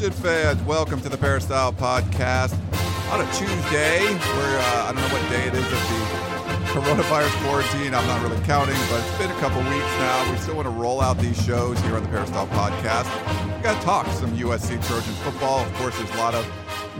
[0.00, 0.62] Trojan fans.
[0.62, 2.54] Welcome to the Peristyle Podcast
[3.12, 4.00] on a Tuesday.
[4.00, 7.94] Where uh, I don't know what day it is of the coronavirus quarantine.
[7.94, 10.32] I'm not really counting, but it's been a couple weeks now.
[10.32, 13.04] We still want to roll out these shows here on the Peristyle Podcast.
[13.58, 15.66] We got to talk some USC Trojan football.
[15.66, 16.50] Of course, there's a lot of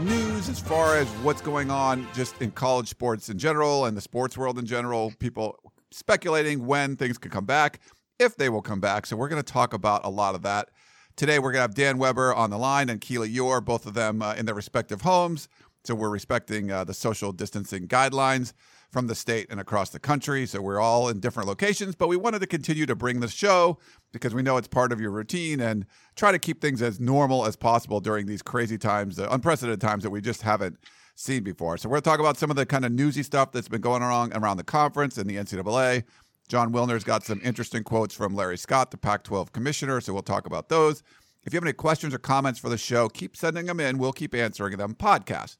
[0.01, 4.01] news as far as what's going on just in college sports in general and the
[4.01, 5.11] sports world in general.
[5.17, 5.57] People
[5.89, 7.79] speculating when things could come back
[8.19, 9.07] if they will come back.
[9.07, 10.69] So we're going to talk about a lot of that.
[11.15, 13.93] Today, we're going to have Dan Weber on the line and Keely Eure, both of
[13.93, 15.47] them uh, in their respective homes.
[15.83, 18.53] So we're respecting uh, the social distancing guidelines
[18.91, 20.45] from the state and across the country.
[20.45, 23.79] So we're all in different locations, but we wanted to continue to bring the show
[24.11, 25.85] because we know it's part of your routine and
[26.15, 30.03] try to keep things as normal as possible during these crazy times, the unprecedented times
[30.03, 30.77] that we just haven't
[31.15, 31.77] seen before.
[31.77, 33.81] So we're going to talk about some of the kind of newsy stuff that's been
[33.81, 36.03] going on around the conference and the NCAA.
[36.51, 40.01] Jon Wilner's got some interesting quotes from Larry Scott, the Pac 12 commissioner.
[40.01, 41.01] So we'll talk about those.
[41.45, 43.97] If you have any questions or comments for the show, keep sending them in.
[43.97, 44.93] We'll keep answering them.
[44.93, 45.55] Podcast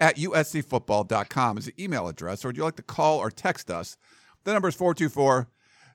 [0.00, 2.44] at uscfootball.com is the email address.
[2.44, 3.96] Or would you like to call or text us?
[4.42, 5.46] The number is 424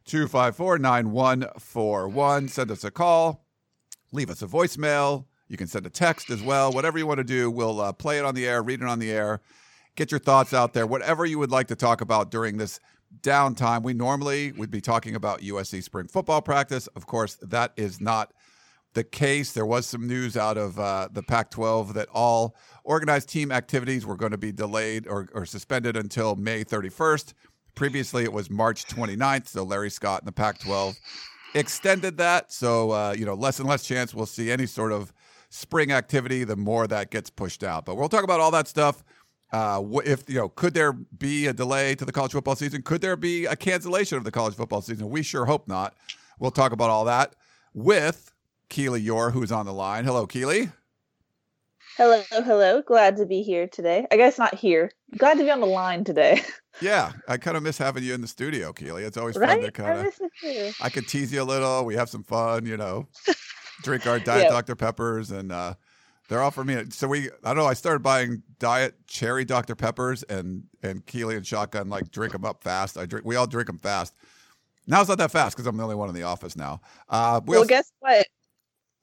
[0.05, 2.47] 254 9141.
[2.47, 3.43] Send us a call,
[4.13, 5.25] leave us a voicemail.
[5.49, 6.71] You can send a text as well.
[6.71, 8.99] Whatever you want to do, we'll uh, play it on the air, read it on
[8.99, 9.41] the air,
[9.97, 10.87] get your thoughts out there.
[10.87, 12.79] Whatever you would like to talk about during this
[13.21, 13.83] downtime.
[13.83, 16.87] We normally would be talking about USC spring football practice.
[16.87, 18.33] Of course, that is not
[18.93, 19.51] the case.
[19.51, 24.05] There was some news out of uh, the Pac 12 that all organized team activities
[24.05, 27.33] were going to be delayed or, or, suspended until May 31st.
[27.75, 29.47] Previously, it was March 29th.
[29.47, 30.95] So Larry Scott and the Pac 12
[31.53, 32.51] extended that.
[32.51, 35.13] So, uh, you know, less and less chance we'll see any sort of
[35.49, 37.85] spring activity the more that gets pushed out.
[37.85, 39.03] But we'll talk about all that stuff.
[39.51, 42.81] Uh, if you know, could there be a delay to the college football season?
[42.83, 45.09] Could there be a cancellation of the college football season?
[45.09, 45.95] We sure hope not.
[46.39, 47.35] We'll talk about all that
[47.73, 48.33] with
[48.69, 50.05] Keely Eure, who's on the line.
[50.05, 50.69] Hello, Keely.
[51.97, 52.81] Hello, hello.
[52.81, 54.05] Glad to be here today.
[54.11, 54.91] I guess not here.
[55.17, 56.41] Glad to be on the line today.
[56.81, 59.03] Yeah, I kind of miss having you in the studio, Keely.
[59.03, 59.49] It's always right?
[59.49, 60.13] fun to kind of.
[60.43, 61.83] I, I could tease you a little.
[61.83, 63.07] We have some fun, you know.
[63.83, 64.49] drink our Diet.
[64.49, 65.51] Dr Peppers and.
[65.51, 65.73] uh
[66.29, 66.81] they're all for me.
[66.91, 67.65] So we, I don't know.
[67.65, 72.45] I started buying diet cherry Dr Peppers and and Keely and Shotgun like drink them
[72.45, 72.97] up fast.
[72.97, 73.25] I drink.
[73.25, 74.15] We all drink them fast.
[74.87, 76.81] Now it's not that fast because I'm the only one in the office now.
[77.09, 78.27] Uh, we well, also, guess what?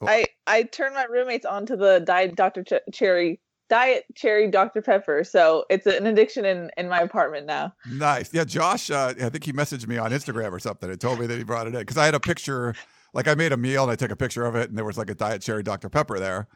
[0.00, 0.06] Oh.
[0.06, 5.24] I I turned my roommates onto the diet Dr Ch- Cherry diet cherry Dr Pepper,
[5.24, 7.74] so it's an addiction in in my apartment now.
[7.90, 8.32] Nice.
[8.32, 8.88] Yeah, Josh.
[8.88, 11.42] Uh, I think he messaged me on Instagram or something and told me that he
[11.42, 12.74] brought it in because I had a picture.
[13.14, 14.98] Like I made a meal and I took a picture of it and there was
[14.98, 16.48] like a diet cherry Dr Pepper there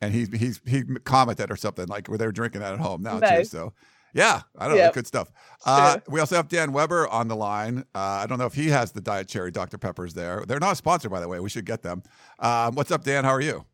[0.00, 3.18] and he's he's he commented or something like where they're drinking that at home now
[3.18, 3.50] nice.
[3.50, 3.56] too.
[3.56, 3.72] So
[4.12, 4.86] yeah, I don't yep.
[4.86, 5.30] know, good stuff.
[5.66, 7.84] Uh, we also have Dan Weber on the line.
[7.94, 10.44] Uh, I don't know if he has the Diet Cherry Dr Peppers there.
[10.46, 11.38] They're not a sponsor, by the way.
[11.40, 12.02] We should get them.
[12.38, 13.24] Um, what's up, Dan?
[13.24, 13.64] How are you?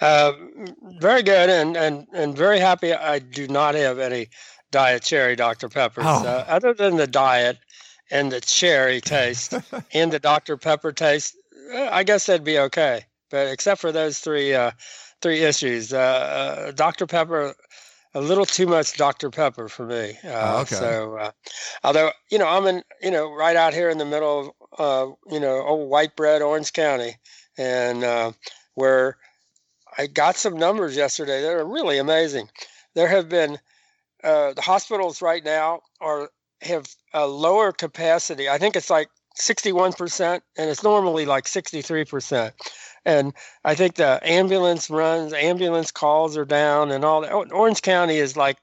[0.00, 0.32] Uh,
[1.00, 2.92] very good, and and and very happy.
[2.92, 4.28] I do not have any
[4.70, 6.26] Diet Cherry Dr Peppers, oh.
[6.26, 7.58] Uh, other than the diet
[8.10, 9.54] and the cherry taste
[9.92, 11.36] and the Dr Pepper taste.
[11.74, 13.04] Uh, I guess that'd be okay.
[13.30, 14.70] But except for those three uh,
[15.22, 15.92] three issues.
[15.92, 17.06] Uh, uh, Dr.
[17.06, 17.54] Pepper,
[18.14, 19.30] a little too much Dr.
[19.30, 20.16] Pepper for me.
[20.24, 20.76] Uh, oh, okay.
[20.76, 21.30] So, uh,
[21.84, 25.32] although you know, I'm in you know right out here in the middle of uh,
[25.32, 27.16] you know old white bread Orange County,
[27.58, 28.32] and uh,
[28.74, 29.16] where
[29.98, 32.48] I got some numbers yesterday that are really amazing.
[32.94, 33.58] There have been
[34.22, 36.30] the hospitals right now are
[36.62, 38.48] have a lower capacity.
[38.48, 42.52] I think it's like 61%, and it's normally like 63%
[43.06, 43.32] and
[43.64, 47.32] I think the ambulance runs, ambulance calls are down, and all that.
[47.32, 48.58] Orange County is like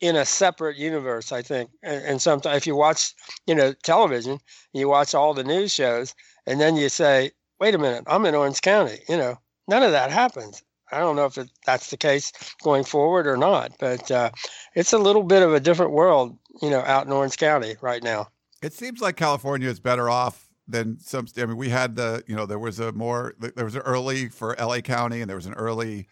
[0.00, 1.70] in a separate universe, I think.
[1.82, 3.14] And, and sometimes, if you watch,
[3.46, 4.38] you know, television,
[4.74, 6.14] you watch all the news shows,
[6.46, 9.92] and then you say, "Wait a minute, I'm in Orange County." You know, none of
[9.92, 10.62] that happens.
[10.92, 12.32] I don't know if it, that's the case
[12.62, 14.30] going forward or not, but uh,
[14.74, 18.02] it's a little bit of a different world, you know, out in Orange County right
[18.02, 18.28] now.
[18.62, 21.26] It seems like California is better off than some.
[21.36, 24.28] I mean, we had the you know there was a more there was an early
[24.28, 24.82] for L.A.
[24.82, 26.06] County and there was an early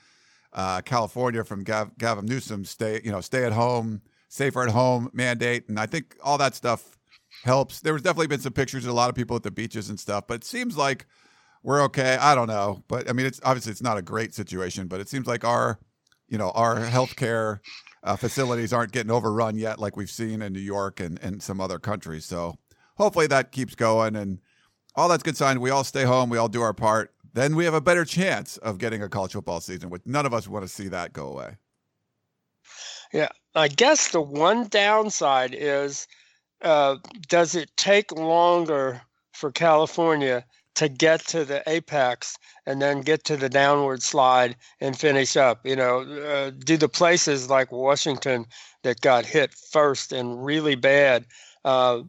[0.53, 5.11] uh, California from Gav, Gavin Newsom stay you know stay at home safer at home
[5.13, 6.99] mandate and I think all that stuff
[7.45, 7.81] helps.
[7.81, 10.01] There was definitely been some pictures of a lot of people at the beaches and
[10.01, 11.07] stuff, but it seems like
[11.63, 12.17] we're okay.
[12.17, 15.09] I don't know, but I mean, it's obviously it's not a great situation, but it
[15.09, 15.79] seems like our
[16.29, 17.61] you know our healthcare
[18.03, 21.61] uh, facilities aren't getting overrun yet, like we've seen in New York and and some
[21.61, 22.25] other countries.
[22.25, 22.57] So
[22.97, 24.41] hopefully that keeps going and
[24.97, 25.61] all that's good sign.
[25.61, 27.13] We all stay home, we all do our part.
[27.35, 29.91] Then we have a better chance of getting a college football season.
[29.91, 31.57] Which none of us want to see that go away.
[33.13, 36.09] Yeah, I guess the one downside is,
[36.63, 36.97] uh,
[37.29, 39.03] does it take longer
[39.33, 40.45] for California
[40.77, 45.67] to get to the apex and then get to the downward slide and finish up.
[45.67, 48.45] You know, uh, do the places like Washington
[48.83, 51.27] that got hit first and really bad,
[51.65, 52.03] uh,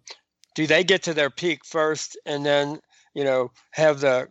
[0.57, 2.79] do they get to their peak first and then
[3.13, 4.27] you know have the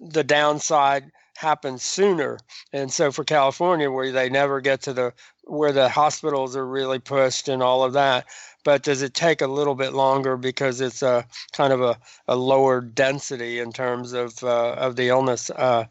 [0.00, 2.38] the downside happen sooner?
[2.72, 5.12] And so for California, where they never get to the
[5.44, 8.26] where the hospitals are really pushed and all of that,
[8.64, 11.96] but does it take a little bit longer because it's a kind of a,
[12.26, 15.50] a lower density in terms of uh, of the illness?
[15.50, 15.84] Uh,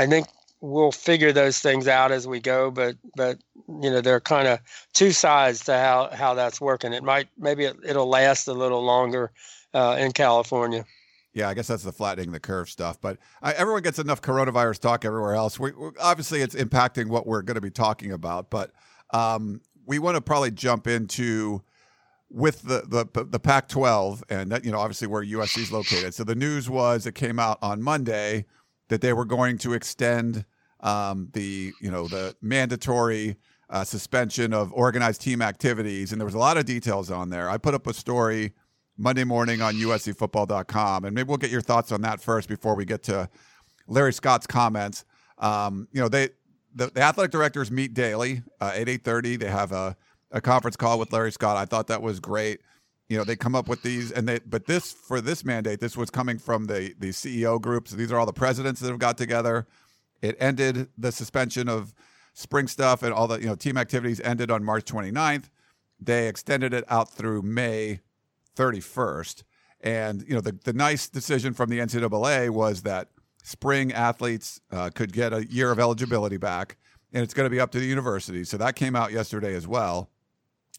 [0.00, 0.26] I think
[0.60, 3.38] we'll figure those things out as we go, but but
[3.68, 4.60] you know there are kind of
[4.92, 6.92] two sides to how how that's working.
[6.92, 9.32] It might maybe it, will last a little longer
[9.74, 10.84] uh, in California.
[11.32, 12.98] Yeah, I guess that's the flattening the curve stuff.
[13.00, 15.60] But uh, everyone gets enough coronavirus talk everywhere else.
[15.60, 15.70] We,
[16.00, 18.48] obviously, it's impacting what we're going to be talking about.
[18.48, 18.70] But
[19.12, 21.62] um, we want to probably jump into
[22.30, 26.14] with the the the Pac-12 and that you know obviously where USC is located.
[26.14, 28.46] So the news was it came out on Monday
[28.88, 30.44] that they were going to extend
[30.80, 33.36] um, the you know the mandatory
[33.70, 37.50] uh, suspension of organized team activities, and there was a lot of details on there.
[37.50, 38.52] I put up a story
[38.96, 42.84] Monday morning on USCFootball.com, and maybe we'll get your thoughts on that first before we
[42.84, 43.28] get to
[43.88, 45.04] Larry Scott's comments.
[45.38, 46.30] Um, you know they
[46.74, 49.36] the, the athletic directors meet daily uh, at eight thirty.
[49.36, 49.96] They have a
[50.30, 51.56] a conference call with Larry Scott.
[51.56, 52.60] I thought that was great.
[53.08, 55.96] You know, they come up with these, and they but this for this mandate, this
[55.96, 57.92] was coming from the the CEO groups.
[57.92, 59.66] These are all the presidents that have got together.
[60.22, 61.94] It ended the suspension of
[62.36, 65.44] spring stuff and all the you know team activities ended on March 29th.
[65.98, 68.00] They extended it out through May
[68.54, 69.42] 31st.
[69.80, 73.08] And you know the the nice decision from the NCAA was that
[73.42, 76.76] spring athletes uh, could get a year of eligibility back,
[77.12, 78.44] and it's going to be up to the university.
[78.44, 80.10] So that came out yesterday as well.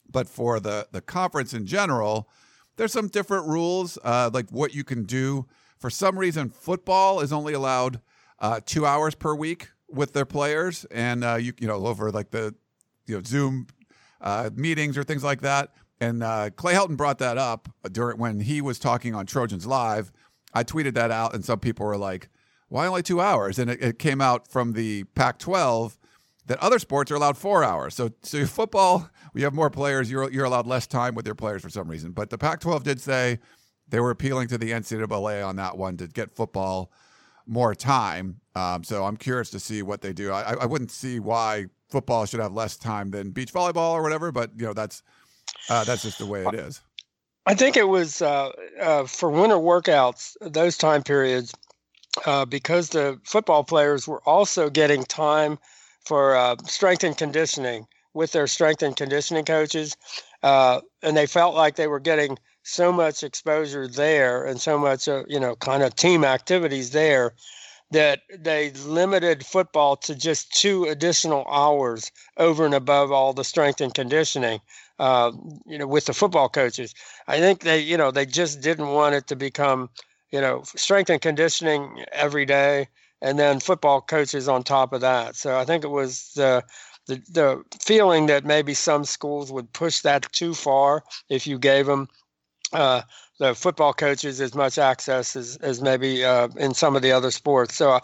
[0.10, 2.30] But for the the conference in general,
[2.76, 5.48] there's some different rules, uh, like what you can do.
[5.78, 8.02] For some reason, football is only allowed
[8.40, 12.32] uh, two hours per week with their players, and uh, you you know over like
[12.32, 12.56] the
[13.06, 13.68] you know Zoom
[14.22, 15.74] uh, meetings or things like that.
[16.00, 20.12] And uh, Clay Helton brought that up during when he was talking on Trojans Live.
[20.54, 22.30] I tweeted that out, and some people were like,
[22.70, 25.98] "Why only two hours?" And it, it came out from the Pac-12
[26.46, 27.96] that other sports are allowed four hours.
[27.96, 30.10] So, so football, we have more players.
[30.12, 32.12] You're you're allowed less time with your players for some reason.
[32.12, 33.40] But the Pac-12 did say
[33.88, 36.92] they were appealing to the NCAA on that one to get football
[37.46, 38.42] more time.
[38.58, 40.32] Um, so I'm curious to see what they do.
[40.32, 44.32] I, I wouldn't see why football should have less time than beach volleyball or whatever,
[44.32, 45.04] but you know that's
[45.70, 46.82] uh, that's just the way it is.
[47.46, 48.52] I think it was uh,
[48.82, 51.54] uh, for winter workouts those time periods
[52.26, 55.60] uh, because the football players were also getting time
[56.06, 59.96] for uh, strength and conditioning with their strength and conditioning coaches,
[60.42, 65.08] uh, and they felt like they were getting so much exposure there and so much,
[65.08, 67.34] you know, kind of team activities there
[67.92, 73.80] that they limited football to just two additional hours over and above all the strength
[73.82, 74.60] and conditioning.
[75.00, 75.32] Uh,
[75.66, 76.94] you know, with the football coaches,
[77.28, 79.90] I think they, you know, they just didn't want it to become,
[80.32, 82.88] you know, strength and conditioning every day
[83.22, 85.36] and then football coaches on top of that.
[85.36, 86.64] So I think it was the
[87.08, 91.86] the, the feeling that maybe some schools would push that too far if you gave
[91.86, 92.10] them
[92.74, 93.02] uh,
[93.40, 97.32] the football coaches as much access as, as maybe uh, in some of the other
[97.32, 97.76] sports.
[97.76, 98.00] So uh,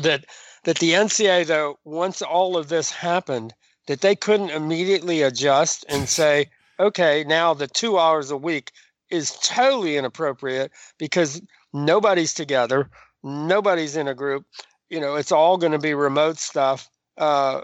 [0.00, 0.24] that
[0.64, 3.54] that the NCAA though once all of this happened
[3.86, 6.46] that they couldn't immediately adjust and say
[6.78, 8.72] okay now the two hours a week
[9.10, 11.42] is totally inappropriate because
[11.72, 12.88] nobody's together
[13.22, 14.44] nobody's in a group
[14.90, 16.88] you know it's all going to be remote stuff
[17.18, 17.62] uh,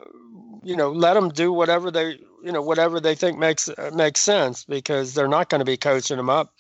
[0.65, 4.21] you know let them do whatever they you know whatever they think makes uh, makes
[4.21, 6.53] sense because they're not going to be coaching them up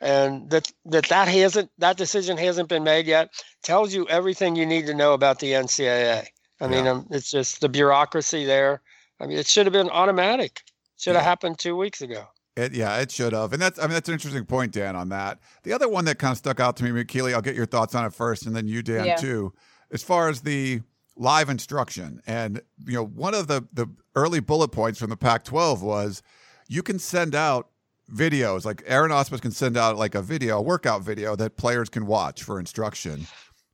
[0.00, 3.30] and that that that hasn't that decision hasn't been made yet
[3.62, 6.26] tells you everything you need to know about the NCAA.
[6.60, 8.80] I mean, um, it's just the bureaucracy there.
[9.20, 10.62] I mean, it should have been automatic.
[10.96, 12.24] Should have happened two weeks ago.
[12.56, 13.52] It, yeah, it should have.
[13.52, 15.38] And that's, I mean, that's an interesting point, Dan, on that.
[15.62, 17.94] The other one that kind of stuck out to me, Keely, I'll get your thoughts
[17.94, 19.16] on it first, and then you, Dan, yeah.
[19.16, 19.52] too.
[19.92, 20.80] As far as the
[21.16, 25.44] live instruction, and, you know, one of the, the early bullet points from the Pac
[25.44, 26.22] 12 was
[26.66, 27.68] you can send out
[28.12, 31.88] videos, like Aaron Ausmus can send out like a video, a workout video that players
[31.88, 33.26] can watch for instruction,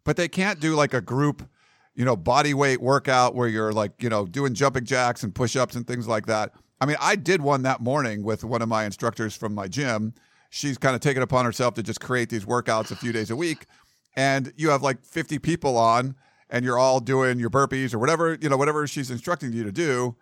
[0.04, 1.48] but they can't do like a group
[1.94, 5.56] you know, body weight workout where you're like, you know, doing jumping jacks and push
[5.56, 6.52] ups and things like that.
[6.80, 10.14] I mean, I did one that morning with one of my instructors from my gym.
[10.50, 13.36] She's kind of taken upon herself to just create these workouts a few days a
[13.36, 13.66] week.
[14.16, 16.16] And you have like 50 people on,
[16.50, 19.72] and you're all doing your burpees or whatever, you know, whatever she's instructing you to
[19.72, 20.16] do.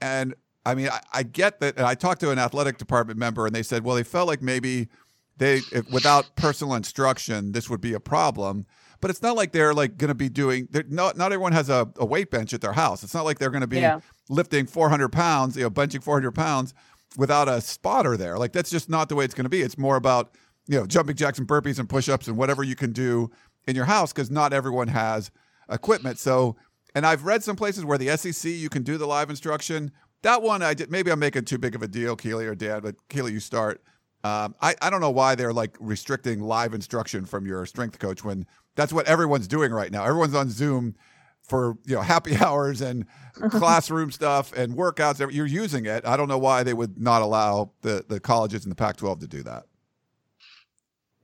[0.00, 0.34] And
[0.70, 1.76] I mean, I, I get that.
[1.76, 4.42] And I talked to an athletic department member, and they said, well, they felt like
[4.42, 4.88] maybe
[5.36, 8.66] they, if, without personal instruction, this would be a problem
[9.00, 10.68] but it's not like they're like going to be doing.
[10.88, 13.02] Not not everyone has a, a, weight bench at their house.
[13.04, 14.00] It's not like they're going to be yeah.
[14.28, 16.74] lifting 400 pounds, you know, benching 400 pounds
[17.16, 18.38] without a spotter there.
[18.38, 19.62] Like that's just not the way it's going to be.
[19.62, 20.34] It's more about
[20.66, 23.30] you know jumping jacks and burpees and push ups and whatever you can do
[23.66, 25.30] in your house because not everyone has
[25.70, 26.18] equipment.
[26.18, 26.56] So,
[26.94, 29.92] and I've read some places where the SEC you can do the live instruction.
[30.22, 30.90] That one I did.
[30.90, 33.82] Maybe I'm making too big of a deal, Keely or Dan, but Keely, you start.
[34.24, 38.24] Um, I, I don't know why they're like restricting live instruction from your strength coach
[38.24, 40.04] when that's what everyone's doing right now.
[40.04, 40.96] Everyone's on Zoom
[41.42, 43.06] for you know happy hours and
[43.50, 45.20] classroom stuff and workouts.
[45.32, 46.04] You're using it.
[46.04, 49.28] I don't know why they would not allow the the colleges in the Pac-12 to
[49.28, 49.64] do that.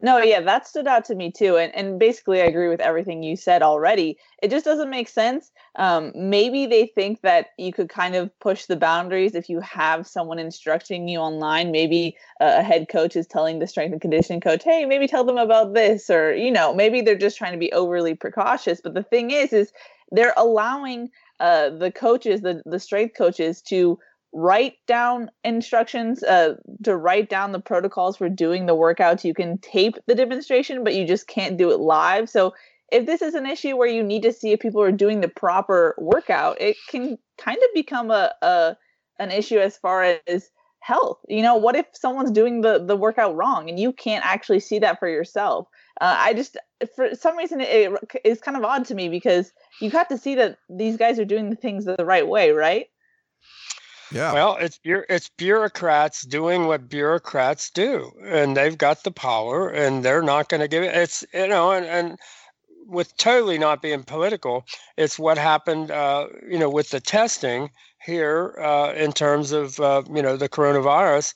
[0.04, 1.56] No, yeah, that stood out to me too.
[1.56, 4.18] And and basically I agree with everything you said already.
[4.42, 5.50] It just doesn't make sense.
[5.76, 10.06] Um, maybe they think that you could kind of push the boundaries if you have
[10.06, 11.70] someone instructing you online.
[11.70, 15.38] Maybe a head coach is telling the strength and conditioning coach, hey, maybe tell them
[15.38, 18.82] about this, or you know, maybe they're just trying to be overly precautious.
[18.82, 19.72] But the thing is, is
[20.12, 21.08] they're allowing
[21.40, 23.98] uh, the coaches, the the strength coaches, to
[24.34, 29.24] write down instructions uh, to write down the protocols for doing the workouts.
[29.24, 32.28] You can tape the demonstration but you just can't do it live.
[32.28, 32.52] So
[32.90, 35.28] if this is an issue where you need to see if people are doing the
[35.28, 38.76] proper workout it can kind of become a, a
[39.20, 40.50] an issue as far as
[40.80, 41.18] health.
[41.28, 44.80] You know what if someone's doing the the workout wrong and you can't actually see
[44.80, 45.68] that for yourself?
[46.00, 46.56] Uh, i just
[46.96, 47.92] for some reason it,
[48.24, 51.24] is kind of odd to me because you have to see that these guys are
[51.24, 52.88] doing the things the right way right
[54.12, 54.32] yeah.
[54.32, 60.22] Well, it's it's bureaucrats doing what bureaucrats do, and they've got the power, and they're
[60.22, 60.94] not going to give it.
[60.94, 62.18] It's you know, and and
[62.86, 67.70] with totally not being political, it's what happened, uh, you know, with the testing
[68.04, 71.34] here uh, in terms of uh, you know the coronavirus,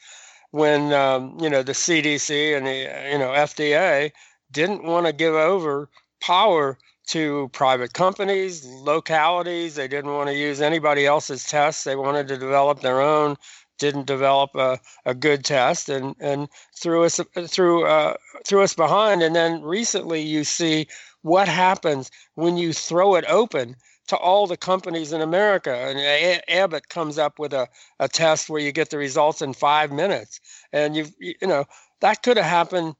[0.50, 4.12] when um, you know the CDC and the you know FDA
[4.50, 5.88] didn't want to give over
[6.20, 9.74] power to private companies, localities.
[9.74, 11.84] They didn't want to use anybody else's tests.
[11.84, 13.36] They wanted to develop their own.
[13.78, 19.22] Didn't develop a, a good test and and threw us threw uh, threw us behind.
[19.22, 20.88] And then recently, you see
[21.22, 23.76] what happens when you throw it open
[24.08, 25.72] to all the companies in America.
[25.74, 27.68] And a- Abbott comes up with a,
[28.00, 30.40] a test where you get the results in five minutes.
[30.72, 31.64] And you you know
[32.00, 32.96] that could have happened,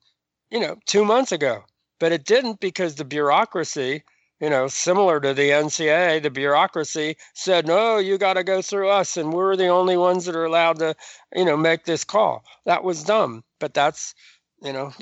[0.50, 1.65] you know, two months ago
[1.99, 4.02] but it didn't because the bureaucracy,
[4.40, 8.88] you know, similar to the NCAA, the bureaucracy said, no, you got to go through
[8.88, 10.95] us, and we're the only ones that are allowed to,
[11.35, 12.45] you know, make this call.
[12.67, 14.14] That was dumb, but that's,
[14.62, 14.93] you know,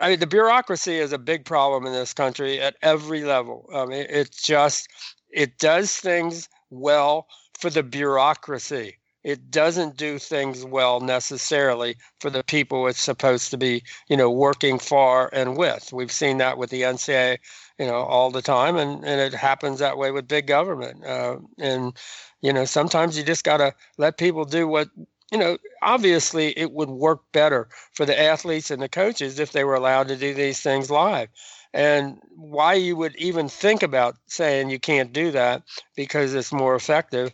[0.00, 3.68] I mean, the bureaucracy is a big problem in this country at every level.
[3.74, 4.88] Um, I mean, it's just,
[5.30, 7.26] it does things well
[7.58, 13.58] for the bureaucracy it doesn't do things well necessarily for the people it's supposed to
[13.58, 15.92] be, you know, working for and with.
[15.92, 17.38] We've seen that with the NCAA,
[17.78, 21.04] you know, all the time, and and it happens that way with big government.
[21.04, 21.96] Uh, and
[22.40, 24.88] you know, sometimes you just got to let people do what
[25.30, 29.64] you know, obviously it would work better for the athletes and the coaches if they
[29.64, 31.28] were allowed to do these things live.
[31.72, 35.62] And why you would even think about saying you can't do that
[35.96, 37.32] because it's more effective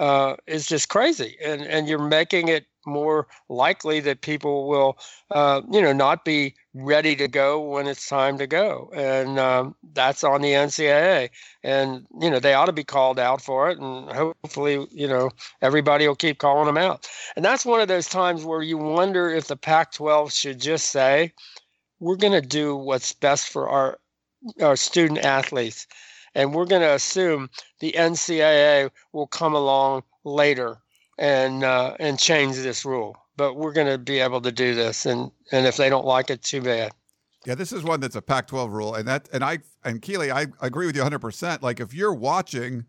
[0.00, 4.98] uh, is just crazy, and and you're making it more likely that people will,
[5.30, 9.76] uh, you know, not be ready to go when it's time to go, and um,
[9.92, 11.28] that's on the NCAA,
[11.62, 15.28] and you know they ought to be called out for it, and hopefully, you know,
[15.60, 19.28] everybody will keep calling them out, and that's one of those times where you wonder
[19.28, 21.30] if the Pac-12 should just say,
[21.98, 23.98] we're going to do what's best for our
[24.62, 25.86] our student athletes
[26.34, 30.78] and we're going to assume the NCAA will come along later
[31.18, 33.16] and uh, and change this rule.
[33.36, 36.30] But we're going to be able to do this, and and if they don't like
[36.30, 36.92] it, too bad.
[37.46, 40.46] Yeah, this is one that's a Pac-12 rule, and that and I and Keely, I
[40.60, 41.18] agree with you 100.
[41.20, 42.86] percent Like if you're watching,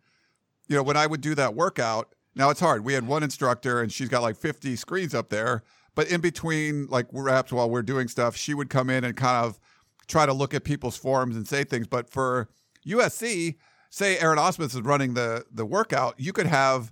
[0.67, 2.13] you know, when I would do that workout.
[2.33, 2.85] Now it's hard.
[2.85, 5.63] We had one instructor, and she's got like 50 screens up there.
[5.95, 9.45] But in between, like perhaps while we're doing stuff, she would come in and kind
[9.45, 9.59] of
[10.07, 11.87] try to look at people's forms and say things.
[11.87, 12.47] But for
[12.87, 13.55] USC,
[13.89, 16.91] say Aaron Ausmus is running the the workout, you could have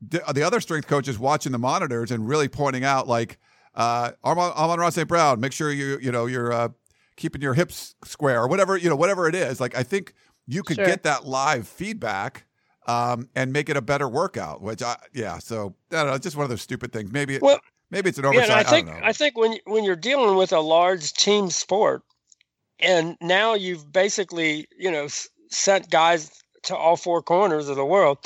[0.00, 3.38] the, the other strength coaches watching the monitors and really pointing out like
[3.74, 5.08] uh, Amon-Ra St.
[5.08, 6.68] Brown, make sure you you know you're uh,
[7.16, 9.60] keeping your hips square or whatever you know whatever it is.
[9.60, 10.14] Like I think
[10.46, 10.86] you could sure.
[10.86, 12.46] get that live feedback
[12.86, 14.62] um, and make it a better workout.
[14.62, 17.12] Which I yeah, so I don't know, it's just one of those stupid things.
[17.12, 18.48] Maybe it, well, maybe it's an oversight.
[18.48, 22.02] Yeah, I think I, I think when when you're dealing with a large team sport,
[22.80, 25.08] and now you've basically you know
[25.50, 28.18] sent guys to all four corners of the world.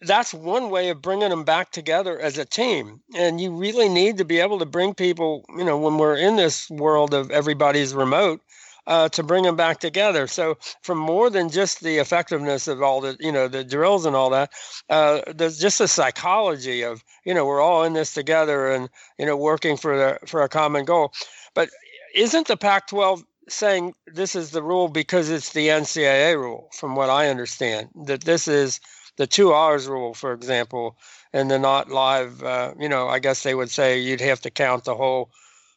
[0.00, 3.00] That's one way of bringing them back together as a team.
[3.14, 6.34] And you really need to be able to bring people, you know, when we're in
[6.34, 8.40] this world of everybody's remote,
[8.88, 10.26] uh, to bring them back together.
[10.26, 14.16] So, from more than just the effectiveness of all the, you know, the drills and
[14.16, 14.50] all that,
[14.90, 18.88] uh, there's just a psychology of, you know, we're all in this together and,
[19.18, 21.12] you know, working for the for a common goal.
[21.54, 21.70] But
[22.14, 27.10] isn't the Pac-12 saying this is the rule because it's the NCAA rule, from what
[27.10, 28.80] I understand, that this is
[29.16, 30.96] the two hours rule, for example,
[31.32, 34.50] and the not live, uh, you know, I guess they would say you'd have to
[34.50, 35.30] count the whole,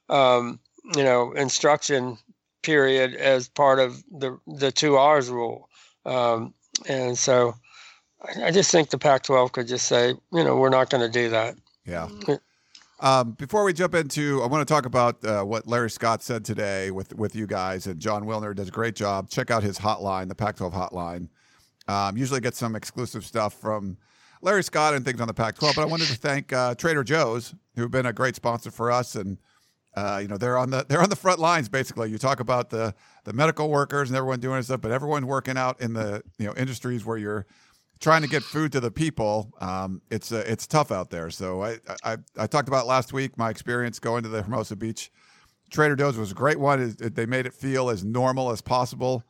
[0.09, 0.59] um,
[0.95, 2.17] you know, instruction
[2.61, 5.69] period as part of the the two hours rule.
[6.05, 6.53] Um,
[6.87, 7.55] and so
[8.21, 11.01] I, I just think the Pac 12 could just say, you know, we're not going
[11.01, 11.55] to do that.
[11.85, 12.09] Yeah.
[12.99, 16.45] Um, before we jump into, I want to talk about uh, what Larry Scott said
[16.45, 19.29] today with with you guys, and Jon Wilner does a great job.
[19.29, 21.27] Check out his hotline, the Pac-12 hotline.
[21.87, 23.97] Um, usually get some exclusive stuff from
[24.41, 25.75] Larry Scott and things on the Pac-12.
[25.75, 29.15] But I wanted to thank uh, Trader Joe's, who've been a great sponsor for us,
[29.15, 29.39] and
[29.97, 32.09] uh, you know they're on the they're on the front lines basically.
[32.09, 35.81] You talk about the the medical workers and everyone doing stuff, but everyone working out
[35.81, 37.45] in the you know industries where you're
[37.99, 39.51] trying to get food to the people.
[39.59, 41.29] Um, it's uh, it's tough out there.
[41.29, 45.11] So I, I I talked about last week my experience going to the Hermosa Beach
[45.69, 46.81] Trader Joe's was a great one.
[46.81, 49.23] It, it, they made it feel as normal as possible,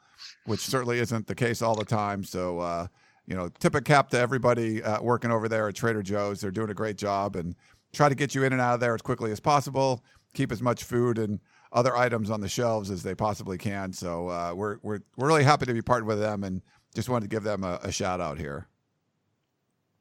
[0.45, 2.23] which certainly isn't the case all the time.
[2.23, 2.59] So.
[2.59, 2.87] Uh,
[3.27, 6.39] you know, tip a cap to everybody uh, working over there at Trader Joe's.
[6.39, 7.55] They're doing a great job and
[7.91, 10.03] try to get you in and out of there as quickly as possible
[10.35, 11.39] keep as much food and
[11.71, 13.91] other items on the shelves as they possibly can.
[13.91, 16.61] So uh, we're we're we're really happy to be partnered with them, and
[16.95, 18.67] just wanted to give them a, a shout out here.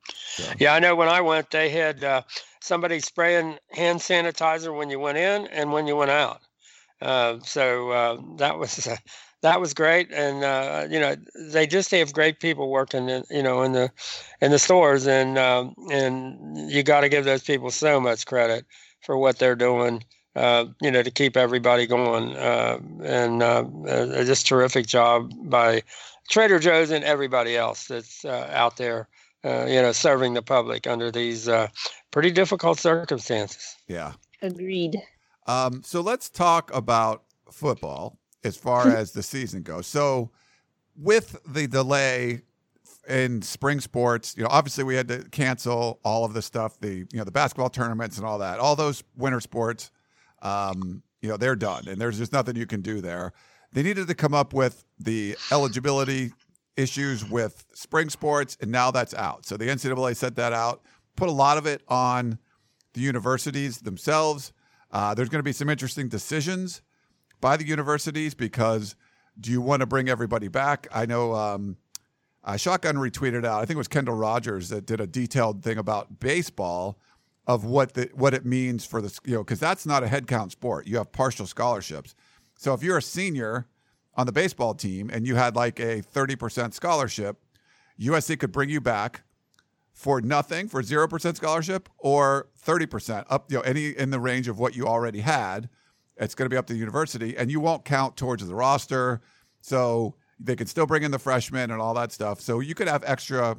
[0.09, 0.45] So.
[0.59, 0.95] Yeah, I know.
[0.95, 2.23] When I went, they had uh,
[2.61, 6.41] somebody spraying hand sanitizer when you went in and when you went out.
[7.03, 8.89] Uh, so uh, that was
[9.43, 11.17] that was great, and uh, you know
[11.53, 13.91] they just have great people working, in, you know, in the
[14.41, 18.65] in the stores, and um, and you got to give those people so much credit
[19.01, 20.03] for what they're doing
[20.37, 22.37] uh, you know, to keep everybody going.
[22.37, 23.65] Uh, and uh,
[24.25, 25.83] just terrific job by
[26.31, 29.09] Trader Joe's and everybody else that's uh, out there,
[29.45, 31.69] uh, you know, serving the public under these uh,
[32.11, 33.77] pretty difficult circumstances.
[33.89, 34.13] Yeah.
[34.43, 34.97] Agreed.
[35.47, 39.87] Um, so let's talk about football as far as the season goes.
[39.87, 40.31] So
[40.97, 42.43] with the delay
[43.09, 47.07] in spring sports, you know, obviously we had to cancel all of the stuff, the
[47.13, 49.91] you know the basketball tournaments and all that, all those winter sports
[50.45, 53.33] um, you know, they're done, and there's just nothing you can do there.
[53.75, 56.33] They needed to come up with the eligibility
[56.77, 59.47] issues with spring sports, and now that's out.
[59.47, 60.83] So the NCAA set that out,
[61.17, 62.39] put a lot of it on
[62.95, 64.53] the universities themselves.
[64.93, 66.83] Uh, there's going to be some interesting decisions
[67.41, 68.95] by the universities because
[69.41, 70.87] do you want to bring everybody back?
[70.93, 71.77] I know um,
[72.45, 75.79] uh, Shotgun retweeted out, I think it was Kendall Rogers that did a detailed thing
[75.79, 76.97] about baseball
[77.47, 80.53] of what the what it means for the you know because that's not a headcount
[80.53, 80.87] sport.
[80.87, 82.15] You have partial scholarships.
[82.57, 83.67] So if you're a senior
[84.15, 87.37] on the baseball team and you had like a 30% scholarship,
[88.01, 89.23] USC could bring you back
[89.93, 94.59] for nothing for 0% scholarship or 30% up you know any in the range of
[94.59, 95.69] what you already had.
[96.17, 99.21] It's going to be up to the university and you won't count towards the roster.
[99.61, 102.41] So they could still bring in the freshmen and all that stuff.
[102.41, 103.57] So you could have extra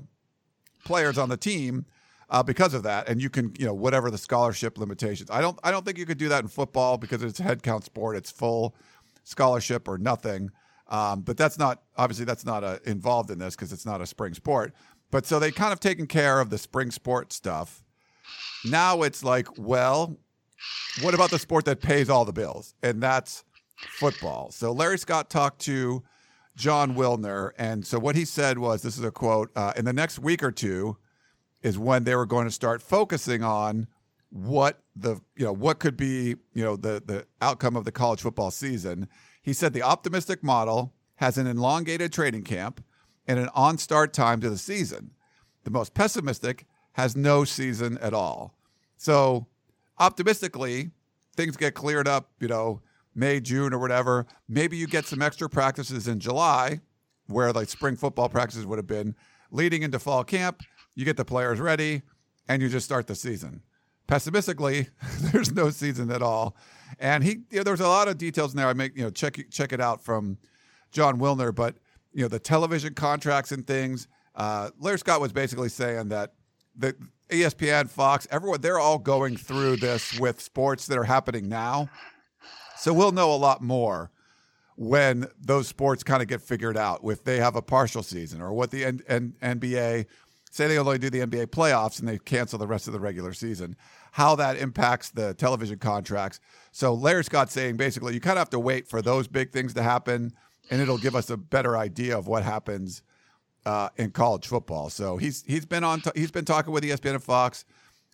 [0.83, 1.85] players on the team
[2.29, 3.09] uh, because of that.
[3.09, 5.29] And you can, you know, whatever the scholarship limitations.
[5.29, 7.63] I don't, I don't think you could do that in football because it's a head
[7.63, 8.15] count sport.
[8.15, 8.75] It's full
[9.23, 10.51] scholarship or nothing.
[10.87, 14.05] Um, but that's not obviously that's not uh, involved in this because it's not a
[14.05, 14.73] spring sport.
[15.11, 17.83] But so they kind of taken care of the spring sport stuff.
[18.63, 20.17] Now it's like, well,
[21.01, 22.75] what about the sport that pays all the bills?
[22.83, 23.43] And that's
[23.77, 24.51] football.
[24.51, 26.03] So Larry Scott talked to
[26.55, 29.91] Jon Wilner, and so what he said was, this is a quote: uh, "In the
[29.91, 30.97] next week or two,
[31.65, 33.87] is when they were going to start focusing on
[34.29, 38.21] what the you know what could be you know the the outcome of the college
[38.21, 39.07] football season.
[39.41, 42.83] He said the optimistic model has an elongated training camp
[43.27, 45.11] and an on-start time to the season.
[45.63, 48.53] The most pessimistic has no season at all.
[48.97, 49.47] So
[49.97, 50.91] optimistically,
[51.35, 52.81] things get cleared up, you know,
[53.15, 54.27] May, June, or whatever.
[54.47, 56.81] Maybe you get some extra practices in July,
[57.25, 59.15] where like spring football practices would have been
[59.49, 60.61] leading into fall camp
[60.95, 62.01] you get the players ready,
[62.47, 63.61] and you just start the season.
[64.07, 64.87] Pessimistically,
[65.19, 66.55] there's no season at all.
[66.99, 68.67] And he, you know, there's a lot of details in there.
[68.67, 70.37] I make, you know, check check it out from
[70.91, 71.53] Jon Wilner.
[71.53, 71.75] But
[72.13, 74.07] you know the television contracts and things.
[74.33, 76.33] Uh, Larry Scott was basically saying that
[76.75, 76.95] the
[77.29, 81.89] ESPN, Fox, everyone, they're all going through this with sports that are happening now.
[82.77, 84.11] So we'll know a lot more
[84.75, 88.53] when those sports kind of get figured out, if they have a partial season or
[88.53, 90.05] what the N- N- NBA
[90.55, 93.33] say they only do the NBA playoffs and they cancel the rest of the regular
[93.33, 93.75] season,
[94.13, 96.39] how that impacts the television contracts.
[96.71, 99.73] So Larry Scott saying basically you kind of have to wait for those big things
[99.73, 100.31] to happen,
[100.71, 103.01] and it'll give us a better idea of what happens
[103.65, 104.89] uh, in college football.
[104.89, 107.65] So he's he's been on t- he's been talking with ESPN and Fox,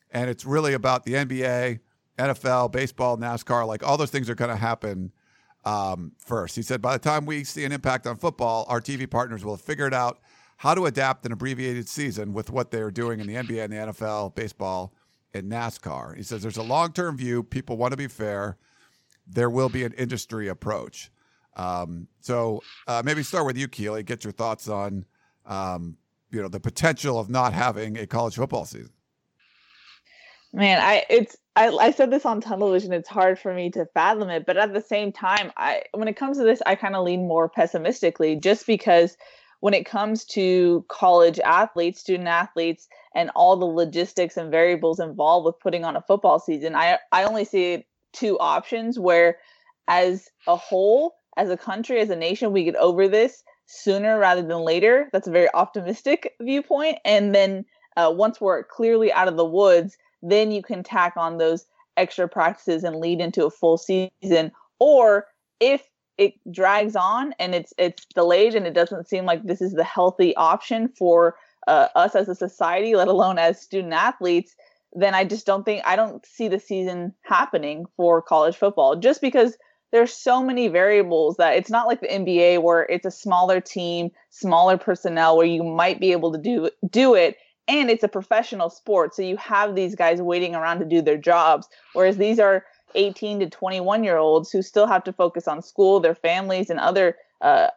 [0.09, 1.79] and it's really about the NBA,
[2.17, 5.11] NFL, baseball, NASCAR, like all those things are going to happen
[5.63, 6.55] um, first.
[6.55, 9.53] He said by the time we see an impact on football, our TV partners will
[9.55, 10.19] have figured out
[10.61, 13.77] how to adapt an abbreviated season with what they're doing in the NBA and the
[13.77, 14.93] NFL, baseball,
[15.33, 16.15] and NASCAR.
[16.15, 17.41] He says there's a long term view.
[17.41, 18.59] People want to be fair.
[19.25, 21.09] There will be an industry approach.
[21.55, 24.03] Um, so uh, maybe start with you, Keely.
[24.03, 25.05] Get your thoughts on
[25.47, 25.97] um,
[26.29, 28.91] you know the potential of not having a college football season.
[30.53, 32.93] Man, I it's I, I said this on television.
[32.93, 36.17] It's hard for me to fathom it, but at the same time, I when it
[36.17, 39.17] comes to this, I kind of lean more pessimistically, just because
[39.61, 45.45] when it comes to college athletes, student athletes, and all the logistics and variables involved
[45.45, 49.37] with putting on a football season, I I only see two options where,
[49.87, 54.41] as a whole, as a country, as a nation, we get over this sooner rather
[54.41, 55.09] than later.
[55.13, 56.97] That's a very optimistic viewpoint.
[57.05, 61.37] And then uh, once we're clearly out of the woods, then you can tack on
[61.37, 61.65] those
[61.97, 64.51] extra practices and lead into a full season.
[64.79, 65.27] Or
[65.59, 65.87] if
[66.21, 69.83] it drags on and it's it's delayed and it doesn't seem like this is the
[69.83, 71.35] healthy option for
[71.67, 74.55] uh, us as a society, let alone as student athletes,
[74.93, 79.19] then I just don't think I don't see the season happening for college football just
[79.19, 79.57] because
[79.91, 84.11] there's so many variables that it's not like the NBA where it's a smaller team,
[84.29, 88.69] smaller personnel where you might be able to do do it and it's a professional
[88.69, 89.15] sport.
[89.15, 92.63] So you have these guys waiting around to do their jobs whereas these are
[92.95, 96.79] 18 to 21 year olds who still have to focus on school, their families and
[96.79, 97.67] other uh,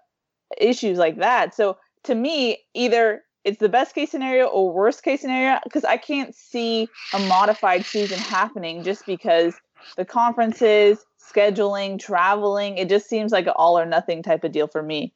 [0.59, 1.55] issues like that.
[1.55, 5.97] So to me, either it's the best case scenario or worst case scenario because I
[5.97, 9.55] can't see a modified season happening just because
[9.97, 12.79] the conferences, scheduling, traveling.
[12.79, 15.13] It just seems like an all or nothing type of deal for me.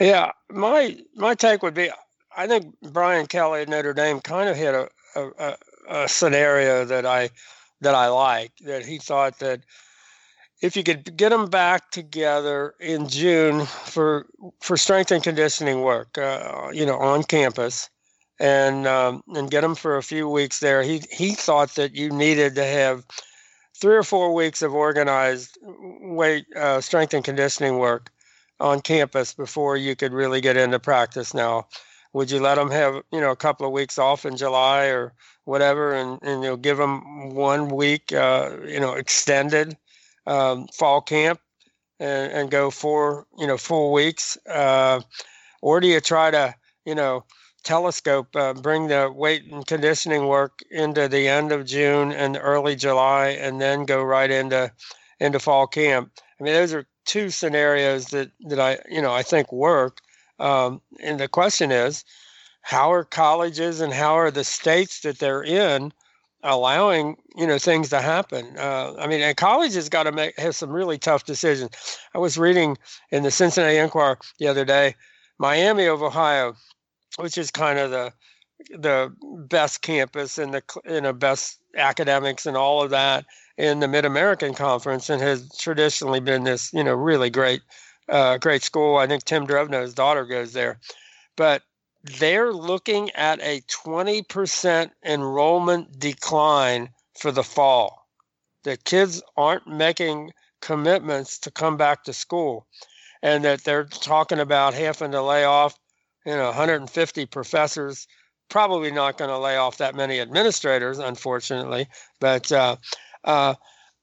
[0.00, 1.90] Yeah, my my take would be,
[2.36, 5.56] I think Brian Kelly at Notre Dame kind of hit a, a,
[5.88, 7.30] a scenario that I
[7.80, 8.52] that I like.
[8.64, 9.60] That he thought that
[10.62, 14.26] if you could get them back together in June for
[14.60, 17.90] for strength and conditioning work, uh, you know, on campus,
[18.38, 22.10] and um, and get them for a few weeks there, he he thought that you
[22.10, 23.04] needed to have
[23.80, 28.10] three or four weeks of organized weight uh, strength and conditioning work
[28.60, 31.66] on campus before you could really get into practice now
[32.12, 35.12] would you let them have you know a couple of weeks off in july or
[35.44, 39.76] whatever and, and you'll give them one week uh, you know extended
[40.26, 41.40] um, fall camp
[42.00, 45.00] and, and go for you know full weeks uh,
[45.60, 47.24] or do you try to you know
[47.62, 52.76] telescope uh, bring the weight and conditioning work into the end of June and early
[52.76, 54.72] July, and then go right into
[55.20, 56.10] into fall camp.
[56.40, 59.98] I mean, those are two scenarios that that I you know I think work.
[60.38, 62.04] Um, and the question is,
[62.62, 65.92] how are colleges and how are the states that they're in
[66.44, 68.56] allowing you know things to happen?
[68.58, 71.98] Uh, I mean, and college has got to make have some really tough decisions.
[72.14, 72.78] I was reading
[73.10, 74.94] in the Cincinnati Enquirer the other day,
[75.38, 76.56] Miami of Ohio
[77.16, 78.12] which is kind of the
[78.78, 79.12] the
[79.48, 83.24] best campus and the you know best academics and all of that
[83.58, 87.62] in the Mid American Conference, and has traditionally been this you know really great
[88.08, 88.96] uh, great school.
[88.96, 90.78] I think Tim Drevno's daughter goes there,
[91.36, 91.62] but
[92.04, 96.88] they're looking at a 20% enrollment decline
[97.18, 98.06] for the fall.
[98.64, 102.66] The kids aren't making commitments to come back to school,
[103.22, 105.76] and that they're talking about having to lay off
[106.24, 108.06] you know 150 professors
[108.48, 111.86] probably not going to lay off that many administrators unfortunately
[112.20, 112.76] but uh,
[113.24, 113.54] uh,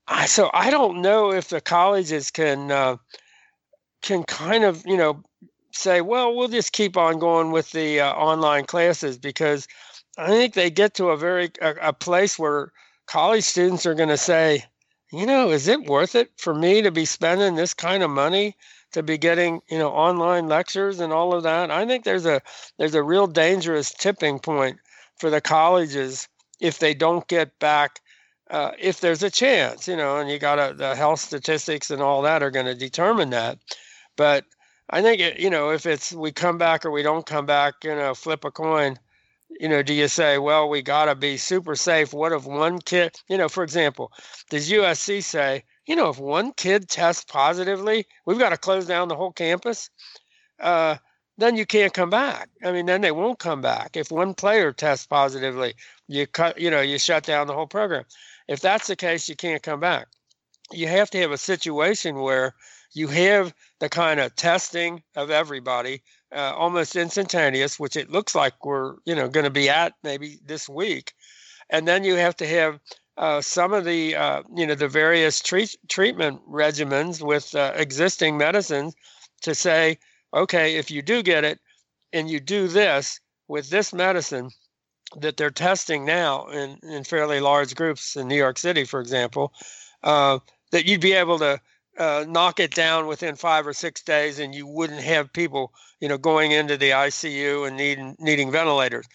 [0.08, 2.98] I, so i don't know if the colleges can uh,
[4.02, 5.24] can kind of you know
[5.80, 9.68] say well we'll just keep on going with the uh, online classes because
[10.18, 12.72] i think they get to a very a, a place where
[13.08, 14.64] college students are going to say
[15.12, 18.56] you know is it worth it for me to be spending this kind of money
[18.92, 21.72] to be getting you know online lectures and all of that.
[21.72, 22.42] I think there's a
[22.78, 24.78] there's a real dangerous tipping point
[25.18, 26.28] for the colleges
[26.60, 28.00] if they don't get back.
[28.50, 32.24] Uh, if there's a chance, you know, and you got the health statistics and all
[32.24, 33.60] that are going to determine that.
[34.16, 34.44] But
[34.90, 37.76] I think it, you know if it's we come back or we don't come back,
[37.84, 38.98] you know, flip a coin.
[39.60, 42.14] You know, do you say, well, we got to be super safe?
[42.14, 44.12] What if one kid, you know, for example,
[44.50, 49.08] does USC say, you know, if one kid tests positively, we've got to close down
[49.08, 49.90] the whole campus?
[50.60, 50.98] Uh,
[51.40, 52.50] then you can't come back.
[52.64, 53.98] I mean, then they won't come back.
[53.98, 55.74] If one player tests positively,
[56.08, 58.04] you cut, you know, you shut down the whole program.
[58.48, 60.08] If that's the case, you can't come back.
[60.72, 62.54] You have to have a situation where
[62.94, 66.02] you have the kind of testing of everybody
[66.36, 70.38] uh, almost instantaneous, which it looks like we're, you know, going to be at maybe
[70.46, 71.14] this week,
[71.70, 72.80] and then you have to have
[73.18, 78.38] uh, some of the, uh, you know, the various treat- treatment regimens with uh, existing
[78.38, 78.96] medicines
[79.42, 79.98] to say,
[80.34, 81.60] okay, if you do get it
[82.14, 84.50] and you do this with this medicine
[85.18, 89.52] that they're testing now in, in fairly large groups in New York City, for example,
[90.04, 90.40] uh,
[90.72, 91.60] that you'd be able to
[92.00, 96.08] uh, knock it down within five or six days and you wouldn't have people, you
[96.08, 99.06] know, going into the ICU and needing, needing ventilators.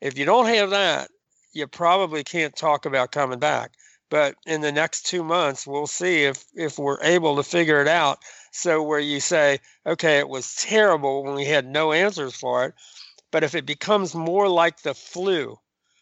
[0.00, 1.10] If you don't have that,
[1.52, 3.72] you probably can't talk about coming back.
[4.08, 7.88] But in the next two months, we'll see if, if we're able to figure it
[7.88, 8.18] out
[8.50, 12.74] so where you say, okay, it was terrible when we had no answers for it,
[13.30, 15.56] but if it becomes more like the flu,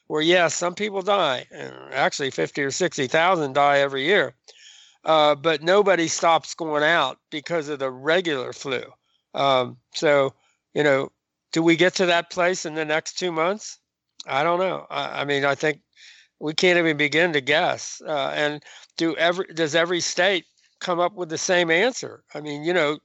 [0.06, 4.34] where yes, some people die, and actually 50 or 60,000 die every year,
[5.04, 8.82] uh, but nobody stops going out because of the regular flu.
[9.34, 10.34] Um, so,
[10.74, 11.10] you know,
[11.52, 13.78] do we get to that place in the next two months?
[14.26, 14.86] I don't know.
[14.90, 15.80] I, I mean, I think
[16.40, 18.02] we can't even begin to guess.
[18.06, 18.62] Uh, and
[18.96, 20.44] do every does every state
[20.80, 22.22] come up with the same answer.
[22.34, 22.98] I mean, you know,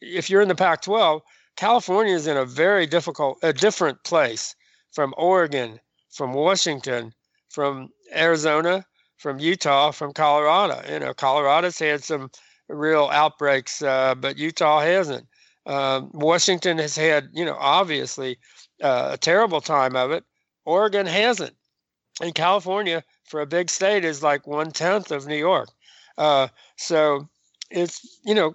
[0.00, 1.22] if you're in the Pac 12,
[1.56, 4.54] California is in a very difficult, a different place
[4.92, 7.12] from Oregon, from Washington,
[7.48, 8.84] from Arizona,
[9.16, 10.82] from Utah, from Colorado.
[10.92, 12.30] You know, Colorado's had some
[12.68, 15.26] real outbreaks, uh, but Utah hasn't.
[15.66, 18.38] Um, Washington has had, you know, obviously
[18.82, 20.24] uh, a terrible time of it.
[20.64, 21.54] Oregon hasn't.
[22.20, 25.68] And California, for a big state, is like one tenth of New York.
[26.16, 27.28] Uh, so
[27.70, 28.54] it's you know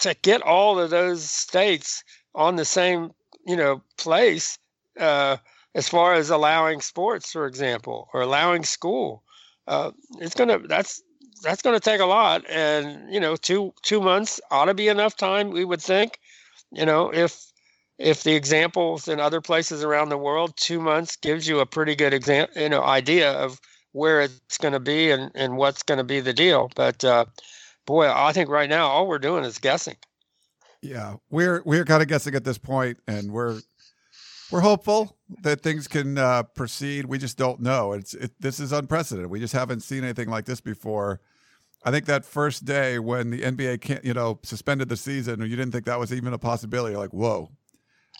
[0.00, 3.10] to get all of those states on the same
[3.46, 4.58] you know place
[5.00, 5.36] uh,
[5.74, 9.22] as far as allowing sports, for example, or allowing school.
[9.66, 11.02] Uh, it's gonna that's
[11.42, 15.16] that's gonna take a lot, and you know two two months ought to be enough
[15.16, 15.50] time.
[15.50, 16.18] We would think,
[16.72, 17.52] you know, if
[17.98, 21.94] if the examples in other places around the world, two months gives you a pretty
[21.94, 23.60] good example, you know, idea of
[23.92, 26.70] where it's going to be and, and what's going to be the deal.
[26.74, 27.26] But uh,
[27.86, 29.96] boy, I think right now all we're doing is guessing.
[30.80, 33.60] Yeah, we're we're kind of guessing at this point, and we're
[34.52, 37.06] we're hopeful that things can uh, proceed.
[37.06, 37.92] We just don't know.
[37.92, 39.30] It's it, this is unprecedented.
[39.30, 41.20] We just haven't seen anything like this before.
[41.84, 45.56] I think that first day when the NBA can't, you know, suspended the season, you
[45.56, 46.92] didn't think that was even a possibility.
[46.92, 47.50] You're like, whoa.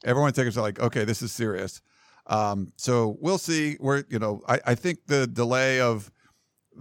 [0.04, 1.80] Everyone takes it like, okay, this is serious.
[2.26, 6.10] Um, so we'll see where, you know, I, I think the delay of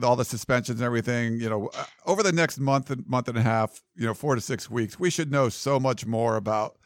[0.02, 3.38] all the suspensions and everything, you know, uh, over the next month and month and
[3.38, 6.78] a half, you know, four to six weeks, we should know so much more about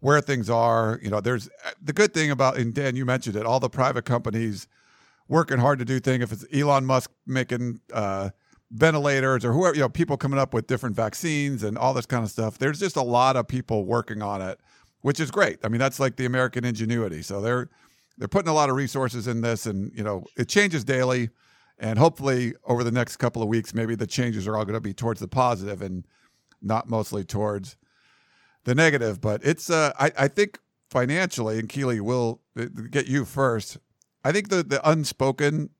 [0.00, 0.98] where things are.
[1.02, 3.70] You know, there's uh, the good thing about, and Dan, you mentioned it, all the
[3.70, 4.66] private companies
[5.28, 6.24] working hard to do things.
[6.24, 8.30] If it's Elon Musk making uh,
[8.70, 12.24] ventilators or whoever, you know, people coming up with different vaccines and all this kind
[12.24, 14.58] of stuff, there's just a lot of people working on it,
[15.02, 15.58] which is great.
[15.62, 17.22] I mean, that's like the American ingenuity.
[17.22, 17.68] So they're,
[18.18, 21.30] they're putting a lot of resources in this, and you know it changes daily.
[21.78, 24.80] And hopefully, over the next couple of weeks, maybe the changes are all going to
[24.80, 26.06] be towards the positive and
[26.60, 27.76] not mostly towards
[28.64, 29.20] the negative.
[29.20, 30.58] But it's, uh, I, I think
[30.90, 33.78] financially, and Keely will uh, get you first.
[34.24, 35.70] I think the the unspoken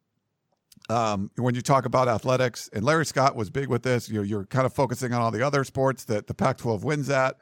[0.89, 4.09] um, when you talk about athletics, and Larry Scott was big with this.
[4.09, 7.11] You know, you're kind of focusing on all the other sports that the Pac-12 wins
[7.11, 7.37] at,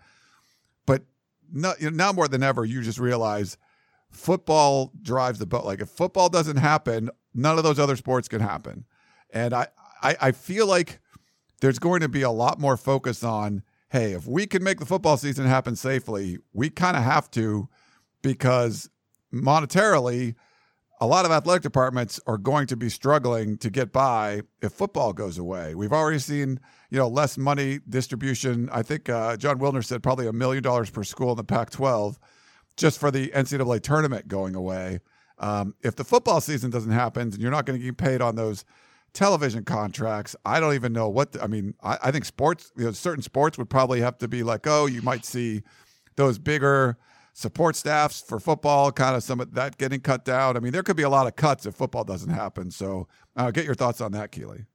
[0.87, 1.03] but
[1.53, 3.57] no, you know, now more than ever, you just realize
[4.11, 5.65] football drives the boat.
[5.65, 8.85] Like if football doesn't happen, none of those other sports can happen.
[9.31, 9.69] And I,
[10.03, 11.01] I, I feel like
[11.61, 14.87] there's going to be a lot more focus on, hey, if we can make the
[14.87, 17.69] football season happen safely, we kind of have to
[18.23, 18.91] because
[19.33, 20.35] monetarily,
[21.01, 25.13] a lot of athletic departments are going to be struggling to get by if football
[25.13, 25.75] goes away.
[25.75, 28.69] We've already seen, you know, less money distribution.
[28.73, 32.17] I think uh, Jon Wilner said probably a million dollars per school in the Pac-12
[32.77, 35.01] just for the NCAA tournament going away.
[35.39, 38.35] Um, if the football season doesn't happen and you're not going to get paid on
[38.35, 38.65] those
[39.19, 41.33] television contracts, I don't even know what.
[41.33, 44.29] The, I mean, I, I, think sports, you know, certain sports would probably have to
[44.29, 45.63] be like, oh, you might see
[46.15, 46.97] those bigger
[47.33, 50.57] support staffs for football, kind of some of that getting cut down.
[50.57, 52.71] I mean, there could be a lot of cuts if football doesn't happen.
[52.71, 54.67] So, uh, get your thoughts on that, Keely.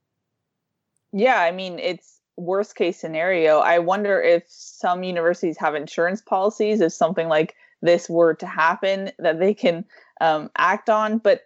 [1.13, 6.81] Yeah, I mean, it's worst case scenario, I wonder if some universities have insurance policies
[6.81, 9.85] if something like this were to happen that they can
[10.19, 11.19] um, act on.
[11.19, 11.43] But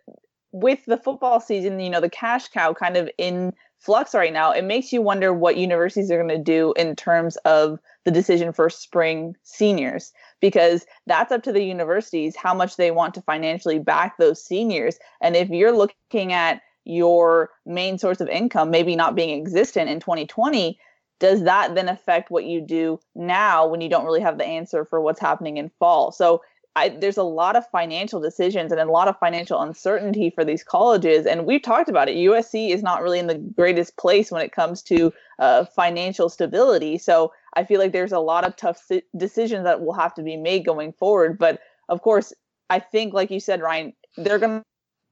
[0.52, 4.52] with the football season, you know, the cash cow kind of in flux right now,
[4.52, 8.52] it makes you wonder what universities are going to do in terms of the decision
[8.52, 13.80] for spring seniors, because that's up to the universities how much they want to financially
[13.80, 14.98] back those seniors.
[15.22, 20.00] And if you're looking at your main source of income maybe not being existent in
[20.00, 20.80] 2020,
[21.20, 24.86] does that then affect what you do now when you don't really have the answer
[24.86, 26.12] for what's happening in fall?
[26.12, 26.42] So
[26.78, 30.64] I, there's a lot of financial decisions and a lot of financial uncertainty for these
[30.64, 31.26] colleges.
[31.26, 32.16] And we've talked about it.
[32.18, 37.00] USC is not really in the greatest place when it comes to uh, financial stability.
[37.00, 38.80] So I feel like there's a lot of tough
[39.18, 41.40] decisions that will have to be made going forward.
[41.40, 42.32] But of course,
[42.70, 44.62] I think, like you said, Ryan, they're going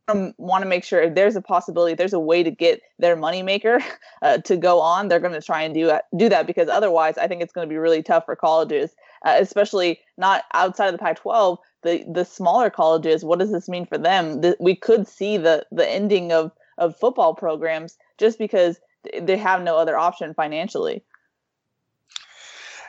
[0.10, 2.80] to want to make sure if there's a possibility, if there's a way to get
[3.00, 3.82] their moneymaker
[4.22, 7.28] uh, to go on, they're going to try and do do that because otherwise, I
[7.28, 8.92] think it's going to be really tough for colleges
[9.26, 11.58] uh, especially not outside of the Pac-12.
[11.82, 14.42] The the smaller colleges, what does this mean for them?
[14.42, 18.80] The, we could see the the ending of of football programs just because
[19.22, 21.04] they have no other option financially.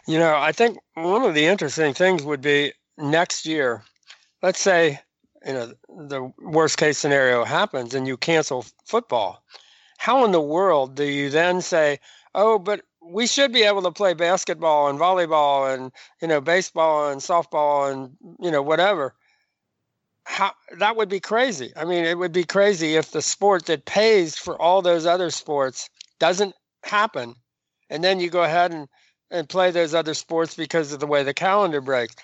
[0.07, 3.83] You know, I think one of the interesting things would be next year.
[4.43, 5.01] Let's say
[5.45, 9.43] you know the worst case scenario happens and you cancel football.
[9.99, 12.01] How in the world do you then say,
[12.35, 17.11] "Oh, but we should be able to play basketball and volleyball and you know baseball
[17.11, 19.15] and softball and you know whatever.
[20.25, 21.73] How that would be crazy.
[21.77, 25.31] I mean it would be crazy if the sport that pays for all those other
[25.31, 25.89] sports
[26.19, 27.35] doesn't happen.
[27.91, 28.89] And then you go ahead and
[29.31, 32.15] and play those other sports because of the way the calendar breaks.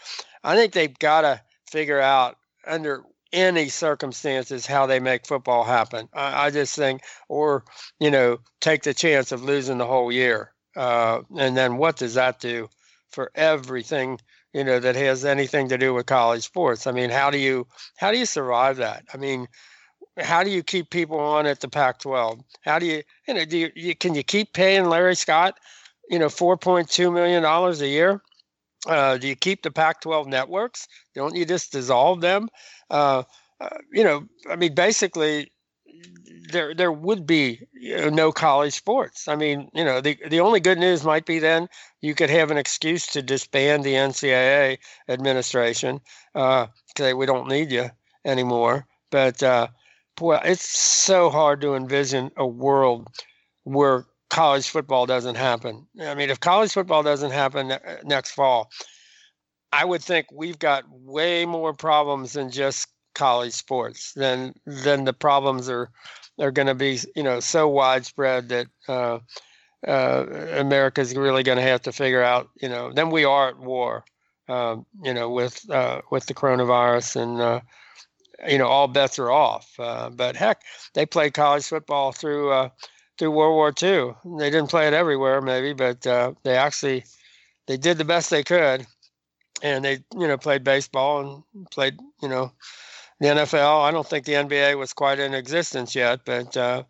[0.45, 1.41] I think they've got to
[1.71, 6.09] figure out under any circumstances how they make football happen.
[6.13, 7.65] I, I just think or
[8.01, 12.15] you know take the chance of losing the whole year uh, and then what does
[12.15, 12.69] that do
[13.11, 14.19] for everything
[14.53, 16.87] you know that has anything to do with college sports?
[16.87, 19.05] I mean, how do you how do you survive that?
[19.13, 19.49] I mean,
[20.19, 22.43] how do you keep people on at the Pac-12?
[22.63, 25.59] How do you you know do you, you can you keep paying Larry Scott
[26.09, 28.21] you know 4.2 million dollars a year?
[28.87, 30.89] Uh, do you keep the Pac-12 networks?
[31.15, 32.49] Don't you just dissolve them?
[32.91, 33.23] Uh,
[33.61, 35.53] uh, you know, I mean, basically,
[36.53, 39.29] there there would be you know, no college sports.
[39.29, 41.69] I mean, you know, the the only good news might be then
[42.01, 46.01] you could have an excuse to disband the NCAA administration,
[46.35, 47.91] uh, say we don't need you
[48.25, 48.87] anymore.
[49.11, 49.69] But uh,
[50.17, 53.09] boy, it's so hard to envision a world
[53.65, 55.87] where college football doesn't happen.
[56.01, 58.71] I mean, if college football doesn't happen ne- next fall,
[59.73, 64.13] I would think we've got way more problems than just college sports.
[64.15, 65.91] Then then the problems are
[66.39, 69.19] are going to be you know so widespread that uh,
[69.87, 73.59] uh, America's really going to have to figure out you know then we are at
[73.59, 74.05] war
[74.49, 77.61] um, you know with uh, with the coronavirus and uh,
[78.47, 79.71] you know all bets are off.
[79.79, 80.63] Uh, but heck
[80.95, 82.69] they played college football through uh,
[83.19, 86.01] through World War II they didn't play it everywhere maybe but
[86.43, 87.05] they actually
[87.67, 88.87] they did the best they could.
[89.63, 92.53] And they you know played baseball and played you know
[93.23, 93.85] the NFL.
[93.85, 96.83] I don't think the NBA was quite in existence yet, but uh,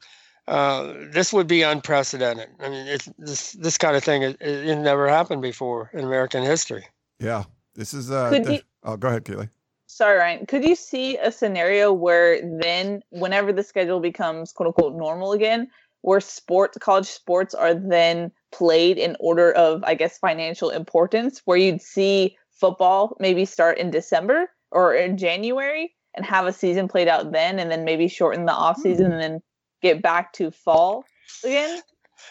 [0.49, 2.49] uh, this would be unprecedented.
[2.59, 6.43] I mean, it's, this this kind of thing it, it, never happened before in American
[6.43, 6.87] history.
[7.21, 8.11] Yeah, this is.
[8.11, 9.51] Uh, Could you, oh, go ahead, Keely.
[9.87, 10.47] Sorry, Ryan.
[10.47, 15.69] Could you see a scenario where then, whenever the schedule becomes "quote unquote" normal again,
[16.01, 21.59] where sports, college sports, are then played in order of, I guess, financial importance, where
[21.59, 27.09] you'd see football maybe start in December or in January, and have a season played
[27.09, 29.13] out then and then maybe shorten the off season mm-hmm.
[29.15, 29.43] and then
[29.83, 31.05] get back to fall
[31.45, 31.81] again?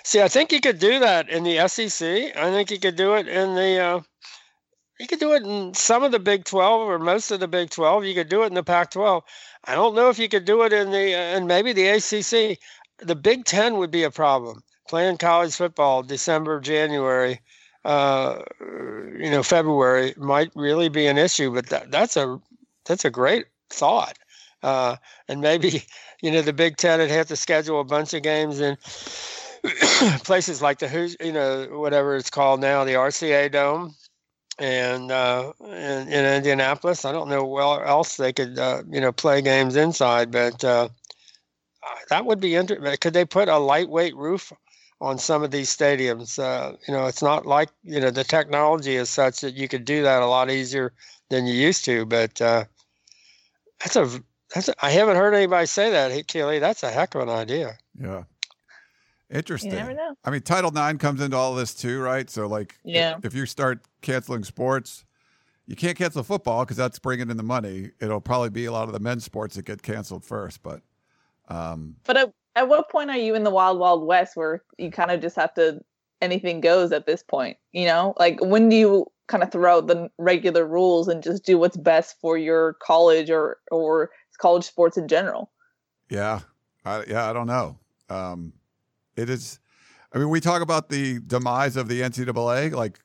[0.03, 2.35] See, I think you could do that in the SEC.
[2.35, 4.01] I think you could do it in the uh,
[4.99, 7.71] you could do it in some of the Big 12 or most of the Big
[7.71, 8.05] 12.
[8.05, 9.23] You could do it in the Pac 12.
[9.65, 12.59] I don't know if you could do it in the uh, and maybe the ACC.
[12.99, 14.63] The Big 10 would be a problem.
[14.87, 17.41] Playing college football December, January,
[17.85, 18.39] uh,
[19.17, 22.39] you know, February might really be an issue, but that, that's a
[22.85, 24.17] that's a great thought.
[24.63, 24.95] Uh,
[25.27, 25.83] and maybe,
[26.21, 28.77] you know, the Big Ten would have to schedule a bunch of games in
[30.23, 33.95] places like the, Who's you know, whatever it's called now, the RCA Dome
[34.59, 37.05] and uh, in, in, Indianapolis.
[37.05, 40.89] I don't know where else they could, uh, you know, play games inside, but uh,
[42.09, 42.97] that would be interesting.
[42.97, 44.51] Could they put a lightweight roof
[44.99, 46.37] on some of these stadiums?
[46.37, 49.85] Uh, you know, it's not like, you know, the technology is such that you could
[49.85, 50.93] do that a lot easier
[51.29, 52.65] than you used to, but uh,
[53.83, 54.21] that's a
[54.53, 56.59] that's a, I haven't heard anybody say that, hey, Keely.
[56.59, 57.77] That's a heck of an idea.
[57.99, 58.23] Yeah.
[59.29, 59.71] Interesting.
[59.71, 60.15] You never know.
[60.25, 62.29] I mean, Title IX comes into all this too, right?
[62.29, 63.17] So, like, yeah.
[63.17, 65.05] if, if you start canceling sports,
[65.67, 67.91] you can't cancel football because that's bringing in the money.
[68.01, 70.61] It'll probably be a lot of the men's sports that get canceled first.
[70.61, 70.81] But,
[71.47, 74.91] um, but at, at what point are you in the wild, wild west where you
[74.91, 75.79] kind of just have to
[76.19, 77.57] anything goes at this point?
[77.71, 81.45] You know, like when do you kind of throw out the regular rules and just
[81.45, 85.51] do what's best for your college or or college sports in general?
[86.09, 86.41] Yeah,
[86.83, 87.79] I, yeah, I don't know.
[88.09, 88.53] Um,
[89.15, 89.59] it is.
[90.13, 92.73] I mean, we talk about the demise of the NCAA.
[92.73, 92.99] Like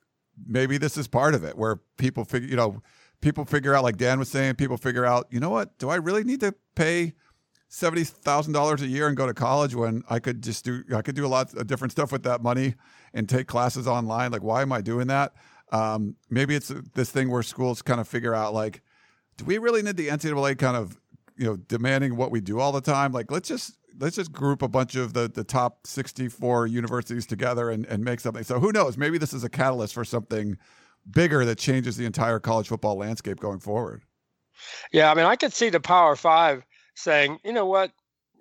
[0.46, 2.82] maybe this is part of it, where people figure, you know,
[3.20, 5.78] people figure out, like Dan was saying, people figure out, you know what?
[5.78, 7.14] Do I really need to pay
[7.68, 11.02] seventy thousand dollars a year and go to college when I could just do I
[11.02, 12.74] could do a lot of different stuff with that money
[13.14, 14.32] and take classes online?
[14.32, 15.34] Like, why am I doing that?
[15.72, 18.82] Um, maybe it's this thing where schools kind of figure out, like,
[19.36, 20.98] do we really need the NCAA kind of
[21.36, 23.12] you know demanding what we do all the time?
[23.12, 27.70] Like, let's just let's just group a bunch of the the top 64 universities together
[27.70, 28.44] and, and make something.
[28.44, 28.96] So who knows?
[28.96, 30.56] Maybe this is a catalyst for something
[31.10, 34.02] bigger that changes the entire college football landscape going forward.
[34.92, 36.64] Yeah, I mean, I could see the Power Five
[36.94, 37.92] saying, you know what,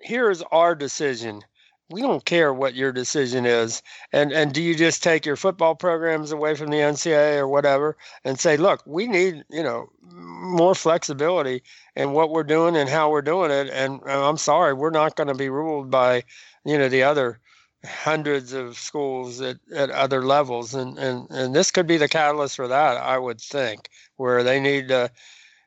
[0.02, 1.42] here's our decision.
[1.90, 3.84] We don't care what your decision is.
[4.12, 7.96] And and do you just take your football programs away from the NCAA or whatever
[8.24, 11.62] and say, look, we need, you know, more flexibility
[11.96, 13.70] in what we're doing and how we're doing it.
[13.70, 16.24] And I'm sorry, we're not going to be ruled by,
[16.64, 17.40] you know, the other
[17.86, 20.74] hundreds of schools at, at other levels.
[20.74, 24.60] And, and, and this could be the catalyst for that, I would think, where they
[24.60, 25.12] need to,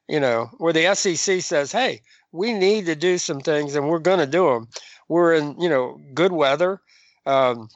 [0.09, 2.03] you know, where the SEC says, hey,
[2.33, 4.69] we need to do some things and we're going to do them.
[5.09, 6.81] We're in, you know, good weather.
[7.27, 7.69] Um,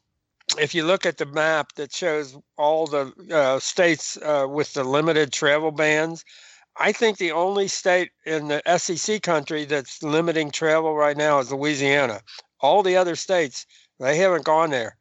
[0.58, 4.84] if you look at the map that shows all the uh, states uh, with the
[4.84, 6.24] limited travel bans,
[6.76, 11.52] I think the only state in the SEC country that's limiting travel right now is
[11.52, 12.22] Louisiana.
[12.60, 13.66] All the other states,
[14.00, 14.96] they haven't gone there.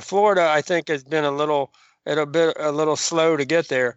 [0.00, 1.72] Florida, I think, has been a little,
[2.06, 3.96] a bit, a little slow to get there.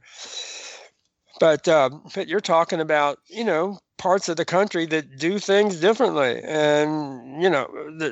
[1.39, 5.79] But um, but you're talking about you know parts of the country that do things
[5.79, 7.67] differently, and you know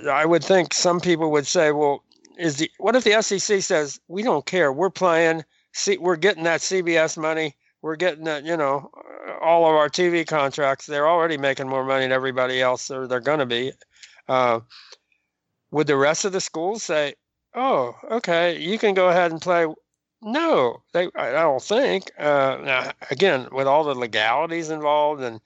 [0.10, 2.04] I would think some people would say, well,
[2.38, 6.44] is the what if the SEC says we don't care, we're playing, see, we're getting
[6.44, 8.90] that CBS money, we're getting that you know
[9.42, 10.86] all of our TV contracts.
[10.86, 13.74] They're already making more money than everybody else, or they're going to be.
[14.28, 14.62] Uh,
[15.72, 17.16] would the rest of the schools say,
[17.54, 19.66] "Oh, okay, you can go ahead and play"?
[20.26, 21.08] No, they.
[21.16, 22.10] I don't think.
[22.18, 25.40] Uh, now, again, with all the legalities involved and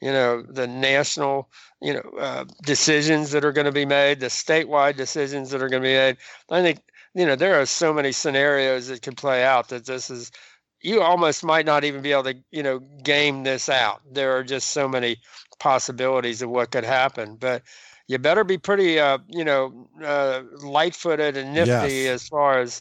[0.00, 1.50] you know the national
[1.82, 5.68] you know uh, decisions that are going to be made, the statewide decisions that are
[5.68, 6.16] going to be made.
[6.50, 6.80] I think
[7.14, 10.32] you know there are so many scenarios that could play out that this is
[10.80, 14.00] you almost might not even be able to you know game this out.
[14.10, 15.18] There are just so many
[15.58, 17.62] possibilities of what could happen, but
[18.08, 22.22] you better be pretty uh, you know uh, light-footed and nifty yes.
[22.22, 22.80] as far as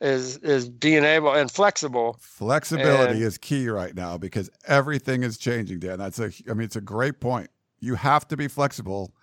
[0.00, 2.16] is is being able and flexible.
[2.20, 5.98] Flexibility and, is key right now because everything is changing, Dan.
[5.98, 7.50] That's a I mean it's a great point.
[7.80, 9.14] You have to be flexible.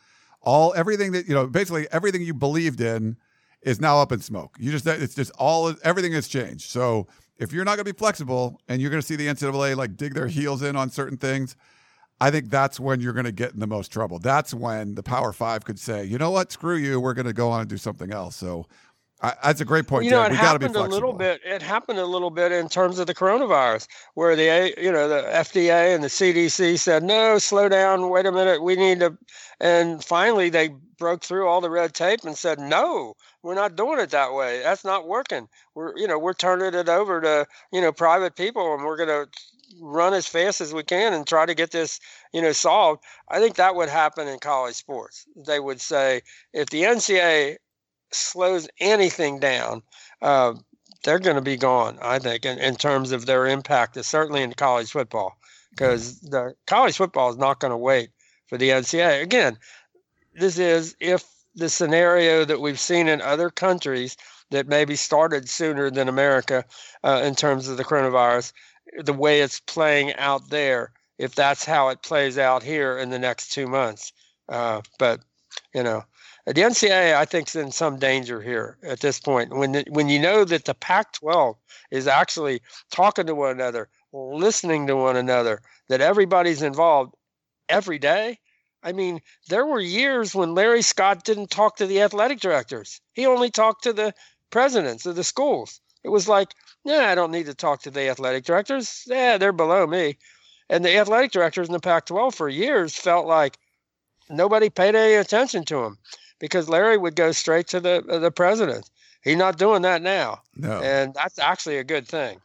[0.42, 3.18] All everything that you know, basically everything you believed in
[3.62, 4.56] is now up in smoke.
[4.60, 6.70] You just it's just all everything has changed.
[6.70, 7.08] So
[7.38, 9.98] if you're not going to be flexible and you're going to see the NCAA like
[9.98, 11.56] dig their heels in on certain things,
[12.20, 14.18] I think that's when you're going to get in the most trouble.
[14.20, 17.34] That's when the Power Five could say, you know what, screw you, we're going to
[17.34, 18.36] go on and do something else.
[18.36, 18.66] So
[19.22, 20.06] I, that's a great point.
[20.06, 21.42] You know, it we happened a little bit.
[21.44, 25.24] It happened a little bit in terms of the coronavirus, where the you know the
[25.24, 29.18] FDA and the CDC said no, slow down, wait a minute, we need to,
[29.60, 34.00] and finally they broke through all the red tape and said no, we're not doing
[34.00, 34.62] it that way.
[34.62, 35.48] That's not working.
[35.74, 39.10] We're you know we're turning it over to you know private people, and we're going
[39.10, 39.28] to
[39.82, 42.00] run as fast as we can and try to get this
[42.34, 43.04] you know solved.
[43.30, 45.26] I think that would happen in college sports.
[45.36, 46.22] They would say
[46.54, 47.58] if the NCAA
[48.12, 49.84] slows anything down,
[50.22, 50.54] uh,
[51.04, 51.98] they're going to be gone.
[52.02, 55.38] I think in, in terms of their impact, certainly in college football,
[55.72, 58.10] because the college football is not going to wait
[58.48, 59.22] for the NCAA.
[59.22, 59.58] Again,
[60.34, 61.24] this is if
[61.56, 64.16] the scenario that we've seen in other countries
[64.52, 66.64] that maybe started sooner than America
[67.04, 68.54] uh, in terms of the coronavirus,
[69.04, 73.20] the way it's playing out there, if that's how it plays out here in the
[73.20, 74.14] next two months.
[74.48, 75.22] Uh, but
[75.74, 76.04] you know,
[76.56, 79.54] the NCAA, I think, is in some danger here at this point.
[79.54, 81.56] When when you know that the Pac-12
[81.92, 87.14] is actually talking to one another, listening to one another, that everybody's involved
[87.68, 88.40] every day.
[88.84, 89.20] I mean,
[89.50, 93.02] there were years when Larry Scott didn't talk to the athletic directors.
[93.14, 94.14] He only talked to the
[94.50, 95.82] presidents of the schools.
[96.06, 96.54] It was like,
[96.86, 99.04] yeah, I don't need to talk to the athletic directors.
[99.08, 100.18] Yeah, they're below me.
[100.70, 103.58] And the athletic directors in the Pac 12 for years felt like
[104.30, 105.98] nobody paid any attention to them.
[106.40, 108.90] Because Larry would go straight to the the president.
[109.24, 110.42] He's not doing that now.
[110.56, 110.80] No.
[110.82, 112.40] And that's actually a good thing.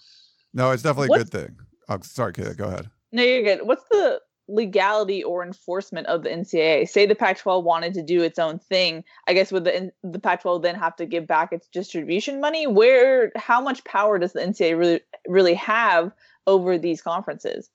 [0.55, 1.57] No, it's definitely a good thing.
[1.88, 2.90] Oh, sorry, Kayla, go ahead.
[3.12, 3.66] No, you're good.
[3.66, 6.88] What's the legality or enforcement of the NCAA?
[6.88, 9.05] Say the Pac-12 wanted to do its own thing.
[9.28, 12.66] I guess would the the Pac-12 then have to give back its distribution money?
[12.66, 16.12] Where, how much power does the NCAA really really have
[16.47, 17.70] over these conferences?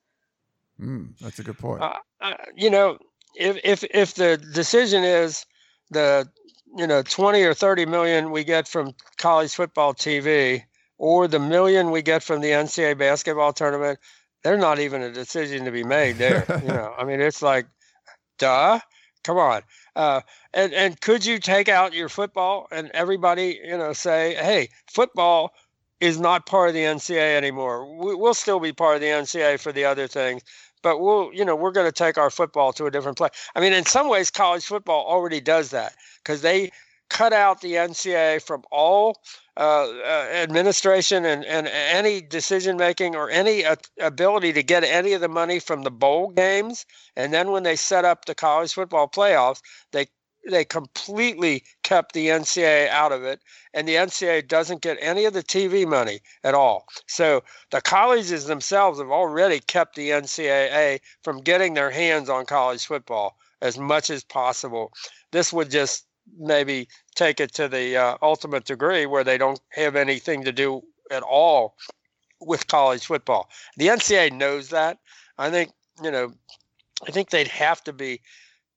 [0.80, 1.82] Mm, that's a good point.
[1.82, 2.97] Uh, uh, you know,
[3.36, 5.45] if if if the decision is
[5.91, 6.29] the
[6.75, 10.63] you know 20 or 30 million we get from college football TV
[10.97, 13.99] or the million we get from the NCAA basketball tournament,
[14.43, 16.45] they're not even a decision to be made there.
[16.61, 17.67] you know, I mean, it's like,
[18.39, 18.79] duh,
[19.23, 19.61] come on.
[19.95, 20.21] Uh,
[20.53, 25.53] and and could you take out your football and everybody, you know, say, hey, football
[25.99, 27.85] is not part of the NCAA anymore.
[27.97, 30.43] We, will still be part of the NCAA for the other things,
[30.82, 33.32] but we'll, you know, we're going to take our football to a different place.
[33.55, 36.71] I mean, in some ways, college football already does that because they
[37.09, 39.21] cut out the NCAA from all
[39.55, 45.13] uh, uh, administration and, and any decision making or any uh, ability to get any
[45.13, 46.86] of the money from the bowl games.
[47.15, 49.61] And then when they set up the college football playoffs,
[49.91, 50.07] they
[50.49, 53.41] they completely kept the NCAA out of it,
[53.73, 56.85] and the NCAA doesn't get any of the TV money at all.
[57.07, 62.85] So the colleges themselves have already kept the NCAA from getting their hands on college
[62.85, 64.93] football as much as possible.
[65.31, 66.05] This would just
[66.37, 70.81] maybe take it to the uh, ultimate degree where they don't have anything to do
[71.11, 71.75] at all
[72.41, 73.49] with college football.
[73.77, 74.99] The NCAA knows that.
[75.37, 75.71] I think,
[76.03, 76.33] you know,
[77.07, 78.21] I think they'd have to be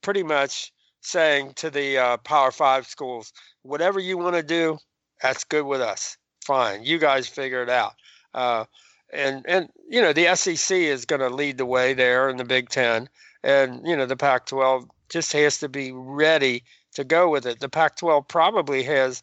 [0.03, 3.33] pretty much saying to the uh, Power Five schools,
[3.63, 4.79] whatever you want to do,
[5.23, 6.17] that's good with us.
[6.45, 7.95] Fine, you guys figure it out.
[8.35, 8.65] Uh,
[9.13, 12.45] and and you know the SEC is going to lead the way there in the
[12.45, 13.09] Big Ten,
[13.43, 16.63] and you know the Pac-12 just has to be ready
[16.95, 17.61] to go with it.
[17.61, 19.23] The Pac 12 probably has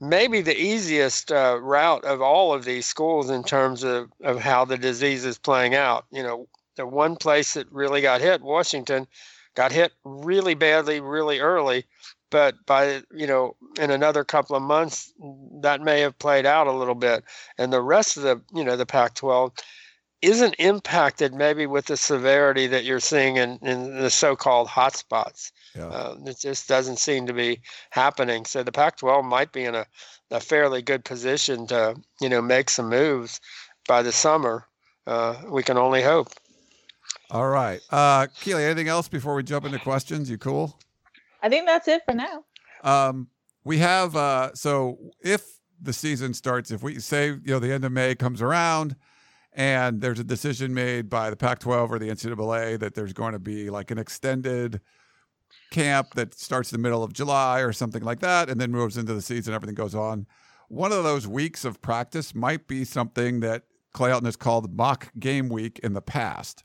[0.00, 4.64] maybe the easiest uh, route of all of these schools in terms of, of how
[4.64, 6.06] the disease is playing out.
[6.10, 9.06] You know, the one place that really got hit, Washington,
[9.58, 11.84] got hit really badly, really early.
[12.30, 15.12] But by, you know, in another couple of months,
[15.62, 17.24] that may have played out a little bit.
[17.58, 19.52] And the rest of the, you know, the Pac 12
[20.22, 25.50] isn't impacted maybe with the severity that you're seeing in, in the so-called hotspots.
[25.74, 25.86] Yeah.
[25.86, 28.44] Uh, it just doesn't seem to be happening.
[28.44, 29.86] So the Pac-12 might be in a,
[30.30, 33.40] a fairly good position to you know make some moves
[33.86, 34.66] by the summer.
[35.06, 36.28] Uh, we can only hope.
[37.30, 38.64] All right, uh, Keely.
[38.64, 40.30] Anything else before we jump into questions?
[40.30, 40.78] You cool?
[41.42, 42.44] I think that's it for now.
[42.82, 43.28] Um,
[43.64, 45.44] we have uh, so if
[45.80, 48.96] the season starts, if we say you know the end of May comes around
[49.52, 53.32] and there's a decision made by the Pac 12 or the NCAA that there's going
[53.32, 54.80] to be like an extended
[55.70, 58.96] camp that starts in the middle of July or something like that and then moves
[58.96, 60.26] into the season, everything goes on.
[60.68, 65.10] One of those weeks of practice might be something that Clay Helton has called mock
[65.18, 66.62] game week in the past.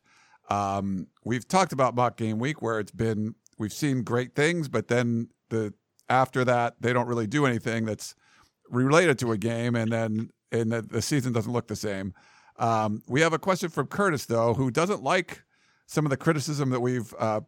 [0.50, 4.88] Um, we've talked about mock game week where it's been, we've seen great things, but
[4.88, 5.74] then the
[6.10, 8.16] after that, they don't really do anything that's
[8.70, 12.14] related to a game, and then and the, the season doesn't look the same.
[12.58, 15.44] Um, we have a question from Curtis, though, who doesn't like
[15.88, 17.41] some of the criticism that we've uh,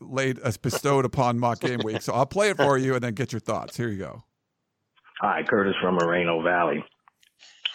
[0.00, 2.02] laid as bestowed upon mock game week.
[2.02, 3.76] So I'll play it for you and then get your thoughts.
[3.76, 4.24] Here you go.
[5.20, 6.84] Hi, Curtis from Moreno Valley.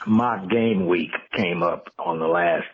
[0.06, 2.68] Mock game week came up on the last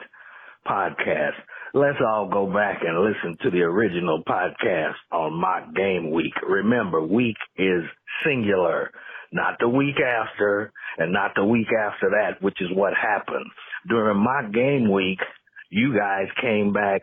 [0.67, 1.33] podcast.
[1.73, 6.33] Let's all go back and listen to the original podcast on mock game week.
[6.47, 7.83] Remember, week is
[8.25, 8.91] singular,
[9.31, 13.45] not the week after and not the week after that, which is what happened
[13.87, 15.19] during my game week,
[15.69, 17.01] you guys came back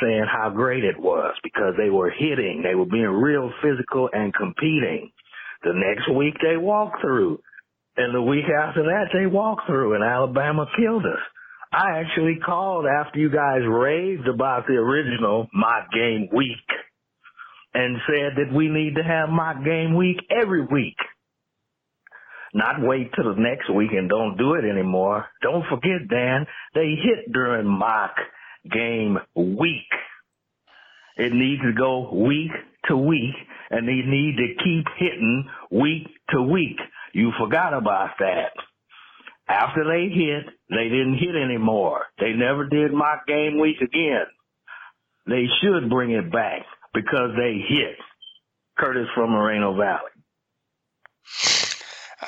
[0.00, 4.34] saying how great it was because they were hitting, they were being real physical and
[4.34, 5.10] competing.
[5.62, 7.40] The next week they walked through.
[7.96, 11.20] And the week after that they walked through and Alabama killed us.
[11.72, 16.68] I actually called after you guys raved about the original mock game week
[17.74, 20.96] and said that we need to have mock game week every week
[22.54, 25.26] not wait till the next week and don't do it anymore.
[25.42, 28.14] Don't forget, Dan, they hit during mock
[28.70, 29.88] game week.
[31.16, 32.50] It needs to go week
[32.88, 33.34] to week
[33.70, 36.78] and they need to keep hitting week to week.
[37.14, 38.52] You forgot about that.
[39.52, 42.06] After they hit, they didn't hit anymore.
[42.18, 44.24] They never did mock game week again.
[45.26, 46.62] They should bring it back
[46.94, 47.96] because they hit.
[48.78, 50.10] Curtis from Moreno Valley.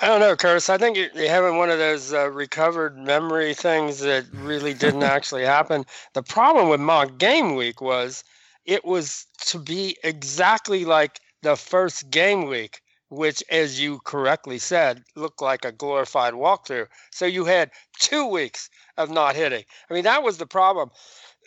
[0.02, 0.68] I don't know, Curtis.
[0.68, 5.44] I think you're having one of those uh, recovered memory things that really didn't actually
[5.44, 5.86] happen.
[6.12, 8.22] The problem with mock game week was
[8.66, 12.80] it was to be exactly like the first game week,
[13.14, 16.86] which, as you correctly said, looked like a glorified walkthrough.
[17.12, 19.64] So you had two weeks of not hitting.
[19.90, 20.90] I mean, that was the problem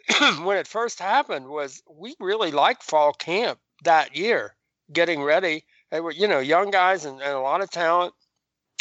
[0.43, 1.47] when it first happened.
[1.47, 4.55] Was we really liked fall camp that year,
[4.91, 5.65] getting ready.
[5.91, 8.13] They were, you know, young guys and, and a lot of talent,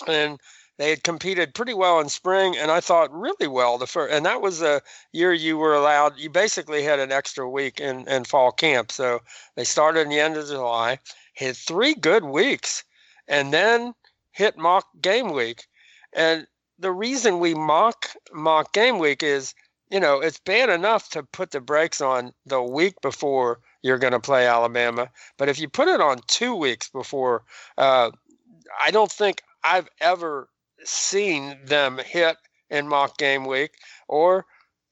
[0.09, 0.39] and
[0.79, 4.13] they had competed pretty well in spring, and I thought really well the first.
[4.13, 4.83] And that was a
[5.13, 6.19] year you were allowed.
[6.19, 8.93] You basically had an extra week in in fall camp.
[8.93, 9.21] So
[9.55, 10.99] they started in the end of July,
[11.37, 12.85] had three good weeks,
[13.29, 13.95] and then
[14.33, 15.67] hit mock game week.
[16.13, 16.47] And
[16.79, 19.55] the reason we mock mock game week is,
[19.91, 24.13] you know, it's bad enough to put the brakes on the week before you're going
[24.13, 25.09] to play Alabama,
[25.39, 27.45] but if you put it on two weeks before,
[27.79, 28.11] uh,
[28.85, 30.49] I don't think I've ever
[30.85, 32.37] seen them hit
[32.69, 33.73] in mock game week
[34.09, 34.45] or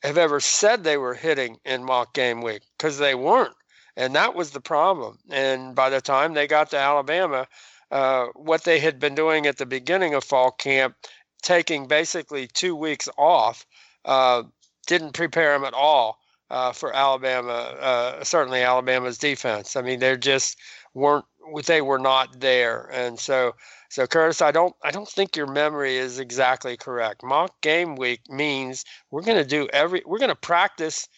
[0.05, 3.55] have ever said they were hitting in mock game week because they weren't.
[3.97, 5.19] And that was the problem.
[5.31, 7.47] And by the time they got to Alabama,
[7.91, 10.97] uh, what they had been doing at the beginning of fall camp,
[11.43, 13.67] taking basically two weeks off,
[14.05, 14.43] uh,
[14.87, 16.19] didn't prepare them at all
[16.51, 19.77] uh, for Alabama, uh, certainly Alabama's defense.
[19.77, 20.59] I mean, they just
[20.95, 21.25] weren't,
[21.67, 22.91] they were not there.
[22.93, 23.55] And so
[23.95, 27.23] so Curtis, I don't I don't think your memory is exactly correct.
[27.23, 31.09] Mock game week means we're going to do every we're going to practice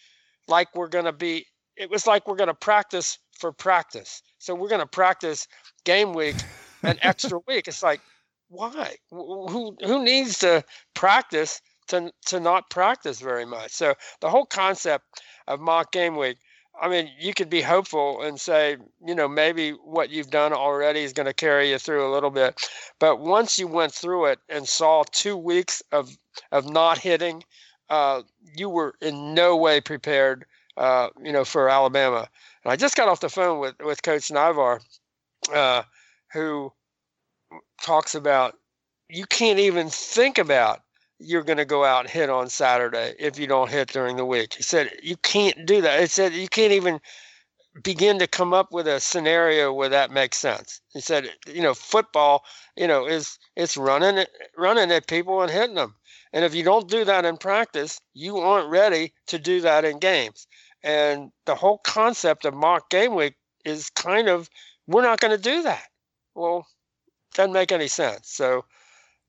[0.47, 1.47] like we're going to be
[1.77, 4.21] it was like we're going to practice for practice.
[4.39, 5.47] So we're going to practice
[5.83, 6.35] game week
[6.83, 7.67] an extra week.
[7.67, 8.01] It's like
[8.49, 8.95] why?
[9.11, 10.63] Who who needs to
[10.93, 13.71] practice to to not practice very much?
[13.71, 16.37] So the whole concept of mock game week
[16.79, 21.01] I mean, you could be hopeful and say, you know, maybe what you've done already
[21.01, 22.61] is going to carry you through a little bit.
[22.99, 26.15] But once you went through it and saw two weeks of
[26.51, 27.43] of not hitting,
[27.89, 28.21] uh,
[28.55, 30.45] you were in no way prepared,
[30.77, 32.29] uh, you know, for Alabama.
[32.63, 34.79] And I just got off the phone with with Coach Naivar,
[35.53, 35.83] uh,
[36.31, 36.71] who
[37.81, 38.55] talks about
[39.09, 40.81] you can't even think about
[41.19, 44.25] you're going to go out and hit on Saturday if you don't hit during the
[44.25, 44.53] week.
[44.53, 45.99] He said you can't do that.
[45.99, 46.99] He said you can't even
[47.83, 50.81] begin to come up with a scenario where that makes sense.
[50.93, 52.43] He said, you know, football,
[52.75, 54.25] you know, is it's running
[54.57, 55.95] running at people and hitting them.
[56.33, 59.99] And if you don't do that in practice, you aren't ready to do that in
[59.99, 60.47] games.
[60.83, 64.49] And the whole concept of mock game week is kind of
[64.87, 65.87] we're not going to do that.
[66.35, 66.67] Well,
[67.33, 68.29] doesn't make any sense.
[68.29, 68.65] So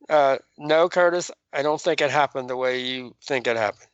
[0.08, 3.88] uh, no, Curtis, I don't think it happened the way you think it happened.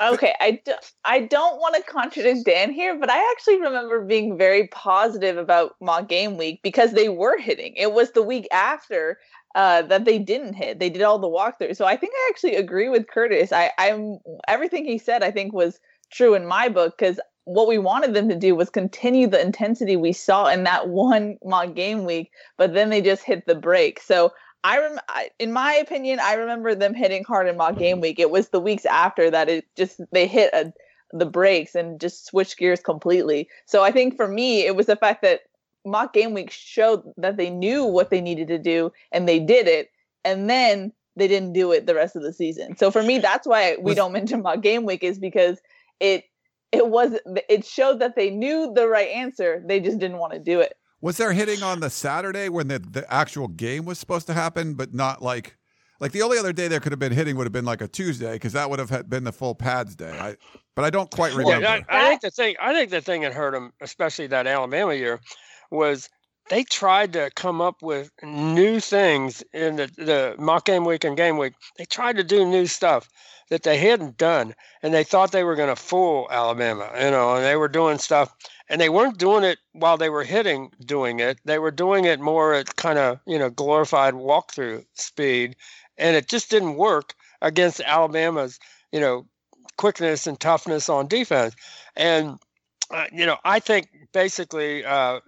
[0.00, 0.72] Okay, I, do,
[1.04, 5.76] I don't want to contradict Dan here, but I actually remember being very positive about
[5.80, 7.74] mock game week because they were hitting.
[7.76, 9.18] It was the week after
[9.54, 10.80] uh, that they didn't hit.
[10.80, 11.76] They did all the walkthroughs.
[11.76, 13.52] So I think I actually agree with Curtis.
[13.52, 15.22] I, I'm everything he said.
[15.22, 15.78] I think was
[16.12, 19.96] true in my book because what we wanted them to do was continue the intensity
[19.96, 24.00] we saw in that one mock game week, but then they just hit the break.
[24.00, 24.32] So
[24.64, 28.20] I rem I, in my opinion, I remember them hitting hard in mock game week.
[28.20, 30.72] It was the weeks after that it just they hit a,
[31.12, 33.48] the brakes and just switched gears completely.
[33.66, 35.40] So I think for me, it was the fact that
[35.84, 39.66] mock game week showed that they knew what they needed to do and they did
[39.66, 39.90] it,
[40.24, 42.76] and then they didn't do it the rest of the season.
[42.76, 45.58] So for me, that's why we was, don't mention mock game week is because
[46.02, 46.24] it
[46.72, 49.62] it was it showed that they knew the right answer.
[49.64, 50.74] They just didn't want to do it.
[51.00, 54.74] Was there hitting on the Saturday when the, the actual game was supposed to happen,
[54.74, 55.56] but not like
[56.00, 57.88] like the only other day there could have been hitting would have been like a
[57.88, 60.10] Tuesday because that would have been the full pads day.
[60.10, 60.36] I,
[60.74, 61.62] but I don't quite remember.
[61.62, 64.46] Yeah, I, I, think the thing I think the thing that hurt them, especially that
[64.46, 65.20] Alabama year,
[65.70, 66.08] was
[66.50, 71.16] they tried to come up with new things in the, the mock game week and
[71.16, 71.52] game week.
[71.78, 73.08] They tried to do new stuff
[73.52, 77.34] that they hadn't done, and they thought they were going to fool Alabama, you know,
[77.34, 78.34] and they were doing stuff
[78.70, 81.38] and they weren't doing it while they were hitting doing it.
[81.44, 85.54] They were doing it more at kind of you know glorified walkthrough speed
[85.98, 88.58] and it just didn't work against alabama's
[88.90, 89.26] you know
[89.76, 91.54] quickness and toughness on defense.
[91.94, 92.38] And
[92.90, 95.20] uh, you know i think basically uh,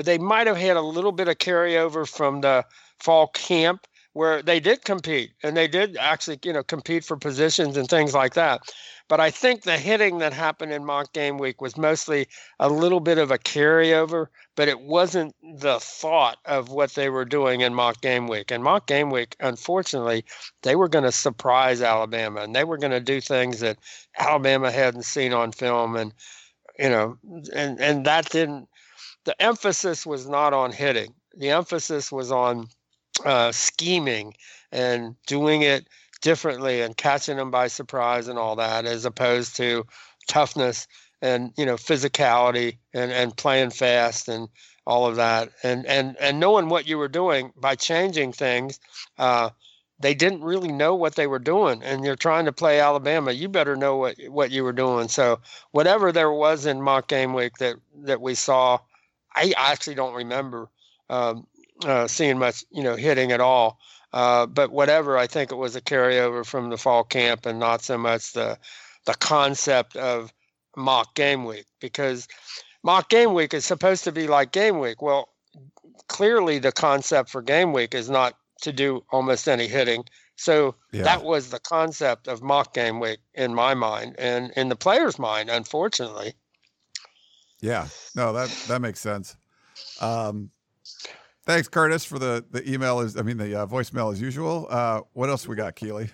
[0.00, 2.64] they might have had a little bit of carryover from the
[3.00, 7.76] fall camp where they did compete and they did actually you know compete for positions
[7.76, 8.62] and things like that
[9.08, 12.26] but I think the hitting that happened in mock game week was mostly
[12.58, 17.26] a little bit of a carryover, but it wasn't the thought of what they were
[17.26, 18.50] doing in mock game week.
[18.50, 20.24] And mock game week, unfortunately,
[20.62, 23.78] they were going to surprise Alabama and they were going to do things that
[24.18, 25.96] Alabama hadn't seen on film.
[25.96, 26.14] And,
[26.78, 27.18] you know,
[27.54, 28.68] and, and that didn't,
[29.24, 32.68] the emphasis was not on hitting, the emphasis was on
[33.24, 34.34] uh, scheming
[34.72, 35.86] and doing it
[36.20, 39.86] differently and catching them by surprise and all that, as opposed to
[40.26, 40.86] toughness
[41.22, 44.48] and you know physicality and and playing fast and
[44.86, 45.50] all of that.
[45.62, 48.80] And and and knowing what you were doing by changing things
[49.18, 49.50] uh,
[50.00, 53.48] they didn't really know what they were doing and you're trying to play alabama you
[53.48, 55.08] better know what what you were doing.
[55.08, 55.40] So
[55.70, 58.78] whatever there was in mock game week that that we saw
[59.34, 60.68] i actually don't remember
[61.10, 61.46] um,
[61.84, 63.78] uh, seeing much you know hitting at all
[64.12, 67.82] uh, but whatever i think it was a carryover from the fall camp and not
[67.82, 68.58] so much the
[69.06, 70.32] the concept of
[70.76, 72.28] mock game week because
[72.82, 75.02] mock game week is supposed to be like game week.
[75.02, 75.30] Well,
[76.08, 80.04] clearly the concept for game week is not to do almost any hitting.
[80.36, 81.02] So yeah.
[81.04, 85.18] that was the concept of mock game week in my mind and in the player's
[85.18, 86.34] mind, unfortunately.
[87.60, 89.36] Yeah, no, that that makes sense.
[90.00, 90.50] Um,
[91.46, 93.00] thanks, Curtis, for the the email.
[93.00, 94.66] Is I mean the uh, voicemail as usual.
[94.70, 96.10] Uh, what else we got, Keely?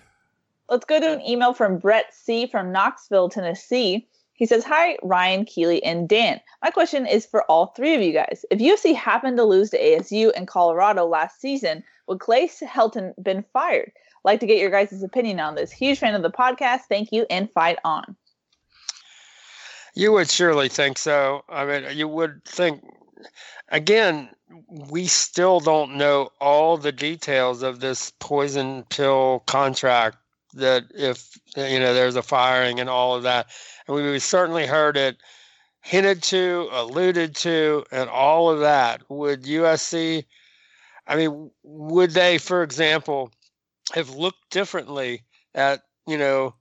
[0.69, 2.47] Let's go to an email from Brett C.
[2.47, 4.07] from Knoxville, Tennessee.
[4.41, 6.39] He says, Hi, Ryan, Keely, and Dan.
[6.63, 8.43] My question is for all three of you guys.
[8.49, 13.43] If USC happened to lose to ASU and Colorado last season, would Clay Helton been
[13.53, 13.91] fired?
[14.23, 15.71] Like to get your guys' opinion on this.
[15.71, 16.81] Huge fan of the podcast.
[16.89, 18.15] Thank you and fight on.
[19.93, 21.43] You would surely think so.
[21.47, 22.81] I mean, you would think,
[23.69, 24.29] again,
[24.67, 30.17] we still don't know all the details of this poison pill contract
[30.53, 33.47] that if you know there's a firing and all of that.
[33.87, 35.17] And we certainly heard it
[35.81, 39.01] hinted to alluded to and all of that.
[39.09, 40.25] Would usc
[41.07, 43.31] i mean would they for example
[43.93, 45.23] have looked differently
[45.55, 46.53] at you know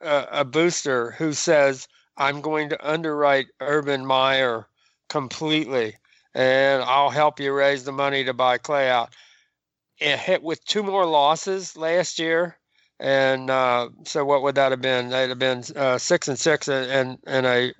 [0.00, 4.66] a, a booster who says i'm going to underwrite urban meyer
[5.08, 5.96] completely
[6.36, 9.10] and i'll help you raise the money to buy clay out
[9.98, 12.56] it hit with two more losses last year
[12.98, 15.10] and uh, so what would that have been?
[15.10, 17.74] They'd have been uh, six and six, and and a,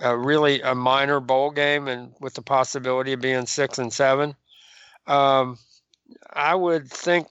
[0.00, 4.34] a, really a minor bowl game, and with the possibility of being six and seven.
[5.06, 5.58] Um,
[6.32, 7.28] I would think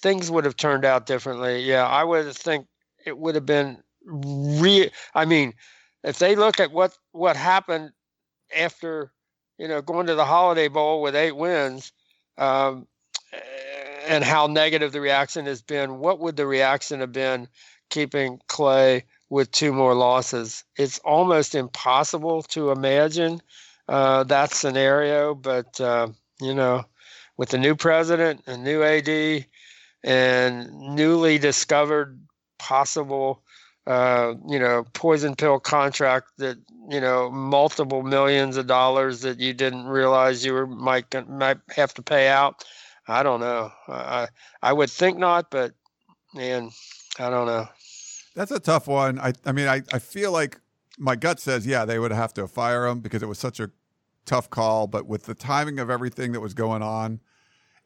[0.00, 1.62] things would have turned out differently.
[1.64, 2.66] Yeah, I would think
[3.04, 4.88] it would have been real.
[5.14, 5.52] I mean,
[6.02, 7.90] if they look at what what happened
[8.56, 9.12] after
[9.58, 11.92] you know going to the Holiday Bowl with eight wins.
[12.36, 12.86] Um,
[14.08, 17.46] and how negative the reaction has been, what would the reaction have been
[17.90, 20.64] keeping Clay with two more losses?
[20.76, 23.42] It's almost impossible to imagine
[23.86, 26.08] uh, that scenario, but uh,
[26.40, 26.84] you know,
[27.36, 29.46] with the new president and new AD
[30.04, 32.18] and newly discovered
[32.58, 33.42] possible,
[33.88, 36.58] uh, you know, poison pill contract that
[36.90, 41.94] you know multiple millions of dollars that you didn't realize you were might might have
[41.94, 42.64] to pay out.
[43.08, 43.72] I don't know.
[43.88, 44.28] I
[44.62, 45.72] I would think not, but
[46.34, 46.70] man,
[47.18, 47.66] I don't know.
[48.34, 49.18] That's a tough one.
[49.18, 50.60] I I mean, I, I feel like
[50.98, 53.70] my gut says yeah, they would have to fire him because it was such a
[54.26, 54.86] tough call.
[54.86, 57.20] But with the timing of everything that was going on,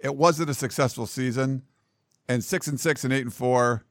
[0.01, 1.63] it wasn't a successful season.
[2.29, 3.85] And six and six and eight and four,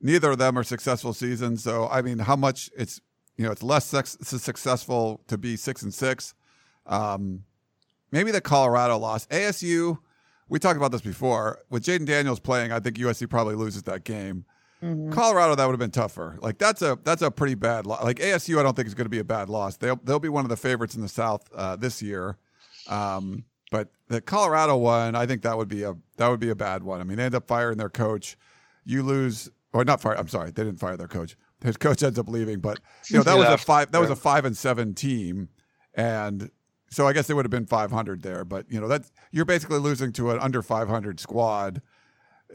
[0.00, 1.62] neither of them are successful seasons.
[1.62, 3.00] So I mean, how much it's
[3.36, 6.34] you know it's less sex, successful to be six and six.
[6.86, 7.44] Um,
[8.10, 9.98] maybe the Colorado loss, ASU
[10.48, 11.58] we talked about this before.
[11.70, 14.44] With Jayden Daniels playing, I think USC probably loses that game.
[14.82, 15.10] Mm-hmm.
[15.10, 16.38] Colorado, that would have been tougher.
[16.40, 18.04] Like that's a that's a pretty bad loss.
[18.04, 19.76] Like ASU, I don't think is going to be a bad loss.
[19.76, 22.36] They'll they'll be one of the favorites in the South uh, this year.
[22.88, 26.54] Um, but the Colorado one, I think that would be a that would be a
[26.54, 27.00] bad one.
[27.00, 28.36] I mean, they end up firing their coach.
[28.84, 30.18] You lose, or not fire.
[30.18, 31.36] I'm sorry, they didn't fire their coach.
[31.62, 34.16] His coach ends up leaving, but you know that was a five that was a
[34.16, 35.48] five and seven team,
[35.94, 36.50] and
[36.90, 39.78] so I guess they would have been 500 there, but you know that you're basically
[39.78, 41.82] losing to an under 500 squad.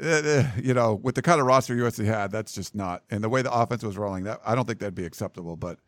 [0.02, 3.04] Uh, you know, with the kind of roster USC had, that's just not.
[3.10, 5.58] And the way the offense was rolling, that I don't think that'd be acceptable.
[5.58, 5.80] But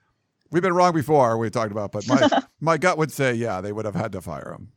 [0.51, 1.37] we've been wrong before.
[1.37, 2.29] We talked about, but my
[2.59, 4.72] my gut would say, yeah, they would have had to fire him.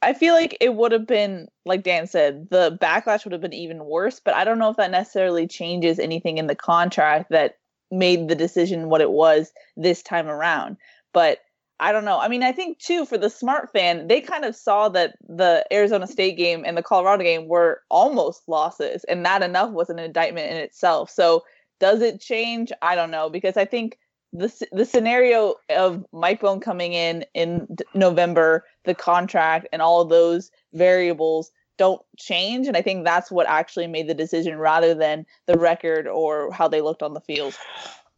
[0.00, 3.52] I feel like it would have been, like Dan said, the backlash would have been
[3.52, 4.20] even worse.
[4.20, 7.58] But I don't know if that necessarily changes anything in the contract that
[7.90, 10.76] made the decision what it was this time around.
[11.12, 11.38] But
[11.80, 12.18] I don't know.
[12.18, 15.64] I mean, I think too for the smart fan, they kind of saw that the
[15.72, 19.98] Arizona State game and the Colorado game were almost losses, and that enough was an
[19.98, 21.10] indictment in itself.
[21.10, 21.44] So,
[21.78, 22.72] does it change?
[22.82, 23.98] I don't know because I think
[24.32, 30.08] the the scenario of Mike Bohn coming in in November, the contract, and all of
[30.08, 35.24] those variables don't change, and I think that's what actually made the decision rather than
[35.46, 37.56] the record or how they looked on the field.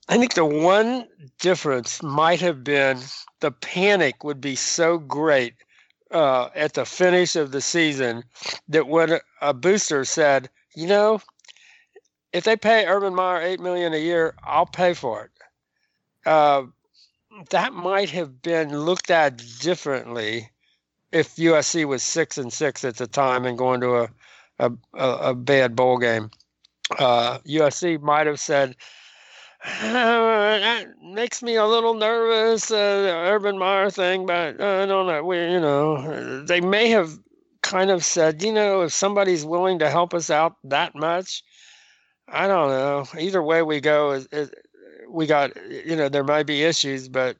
[0.09, 1.07] I think the one
[1.39, 2.99] difference might have been
[3.41, 5.55] the panic would be so great
[6.11, 8.25] uh, at the finish of the season
[8.69, 11.21] that when a booster said, you know,
[12.33, 15.31] if they pay Urban Meyer eight million a year, I'll pay for it.
[16.27, 16.65] Uh,
[17.51, 20.51] that might have been looked at differently
[21.13, 24.09] if USC was six and six at the time and going to a
[24.61, 26.31] a, a bad bowl game.
[26.99, 28.77] Uh, USC might have said,
[29.83, 35.07] that makes me a little nervous, uh, the Urban Meyer thing, but uh, I don't
[35.07, 35.25] know.
[35.25, 37.19] We, you know, they may have
[37.63, 41.43] kind of said, you know, if somebody's willing to help us out that much,
[42.29, 43.07] I don't know.
[43.19, 44.51] Either way we go, is, is,
[45.11, 47.37] we got, you know, there might be issues, but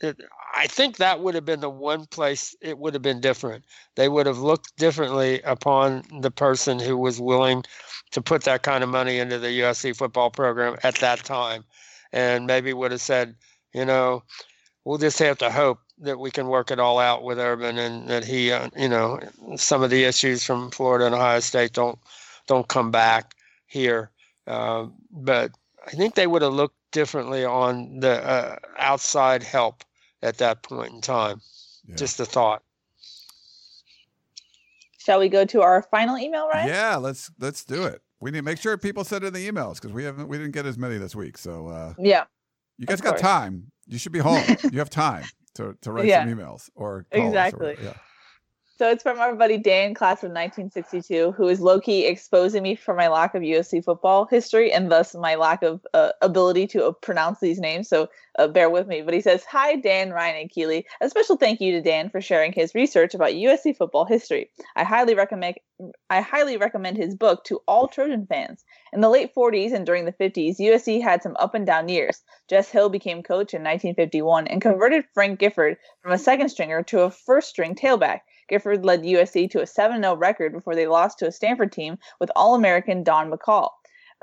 [0.00, 0.20] it,
[0.56, 3.64] I think that would have been the one place it would have been different.
[3.96, 7.64] They would have looked differently upon the person who was willing
[8.12, 11.64] to put that kind of money into the USC football program at that time,
[12.12, 13.34] and maybe would have said,
[13.72, 14.22] you know,
[14.84, 18.08] we'll just have to hope that we can work it all out with Urban and
[18.08, 19.20] that he, uh, you know,
[19.56, 21.98] some of the issues from Florida and Ohio State don't
[22.46, 23.34] don't come back
[23.66, 24.10] here.
[24.46, 25.52] Uh, but
[25.86, 29.84] I think they would have looked differently on the uh, outside help
[30.22, 31.42] at that point in time.
[31.86, 31.96] Yeah.
[31.96, 32.62] Just a thought.
[34.96, 36.68] Shall we go to our final email, Ryan?
[36.68, 38.00] Yeah, let's let's do it.
[38.20, 40.52] We need to make sure people send in the emails because we haven't we didn't
[40.52, 41.36] get as many this week.
[41.36, 42.24] So uh, yeah,
[42.78, 43.20] you guys got course.
[43.20, 43.70] time.
[43.86, 44.42] You should be home.
[44.72, 45.24] you have time
[45.56, 46.24] to, to write yeah.
[46.24, 47.72] some emails or exactly.
[47.72, 47.92] Or, yeah.
[48.76, 52.74] So it's from our buddy Dan, class of 1962, who is low key exposing me
[52.74, 56.86] for my lack of USC football history and thus my lack of uh, ability to
[56.86, 57.88] uh, pronounce these names.
[57.88, 59.02] So uh, bear with me.
[59.02, 60.86] But he says, Hi, Dan, Ryan, and Keely.
[61.00, 64.50] A special thank you to Dan for sharing his research about USC football history.
[64.74, 65.54] I highly recommend.
[66.10, 68.64] I highly recommend his book to all Trojan fans.
[68.92, 72.22] In the late 40s and during the 50s, USC had some up and down years.
[72.48, 77.02] Jess Hill became coach in 1951 and converted Frank Gifford from a second stringer to
[77.02, 78.20] a first string tailback.
[78.54, 81.98] Gifford led USC to a 7 0 record before they lost to a Stanford team
[82.20, 83.70] with All American Don McColl,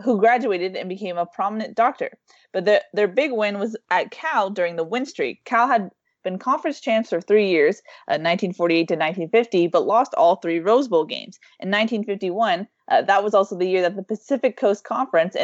[0.05, 2.11] who graduated and became a prominent doctor.
[2.53, 5.43] But the, their big win was at Cal during the win streak.
[5.43, 5.91] Cal had
[6.23, 10.88] been conference champs for three years, uh, 1948 to 1950, but lost all three Rose
[10.88, 11.38] Bowl games.
[11.59, 15.36] In 1951, uh, that was also the year that the Pacific Coast Conference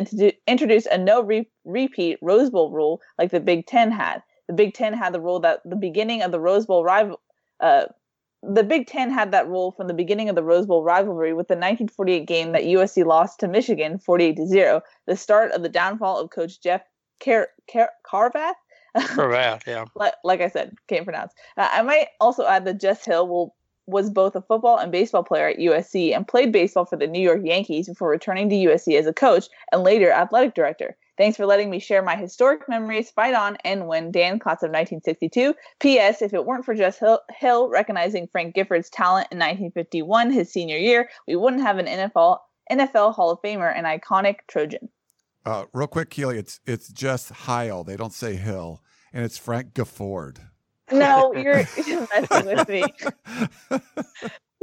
[0.48, 4.24] introduced a no re- repeat Rose Bowl rule like the Big Ten had.
[4.48, 7.20] The Big Ten had the rule that the beginning of the Rose Bowl rival,
[7.60, 7.88] uh,
[8.48, 11.48] the Big Ten had that rule from the beginning of the Rose Bowl rivalry with
[11.48, 15.70] the 1948 game that USC lost to Michigan 48 to 0, the start of the
[15.70, 16.82] downfall of coach Jeff
[17.24, 18.54] Car- Car- Carvath.
[18.96, 19.86] Carvath, yeah.
[19.96, 21.34] like, like, I said, can't pronounce.
[21.58, 23.56] Uh, I might also add that Jess Hill will
[23.88, 27.22] was both a football and baseball player at USC and played baseball for the New
[27.22, 30.98] York Yankees before returning to USC as a coach and later athletic director.
[31.18, 33.10] Thanks for letting me share my historic memories.
[33.12, 35.56] Fight on and win, Dan, class of 1962.
[35.80, 36.22] P.S.
[36.22, 40.78] If it weren't for Jess Hill, Hill recognizing Frank Gifford's talent in 1951, his senior
[40.78, 42.40] year, we wouldn't have an NFL
[42.72, 44.90] NFL Hall of Famer, an iconic Trojan.
[45.46, 47.84] Uh, real quick, Keely, it's it's just Heil.
[47.84, 50.40] They don't say Hill, and it's Frank Gifford.
[50.92, 52.84] No, you're, you're messing with me.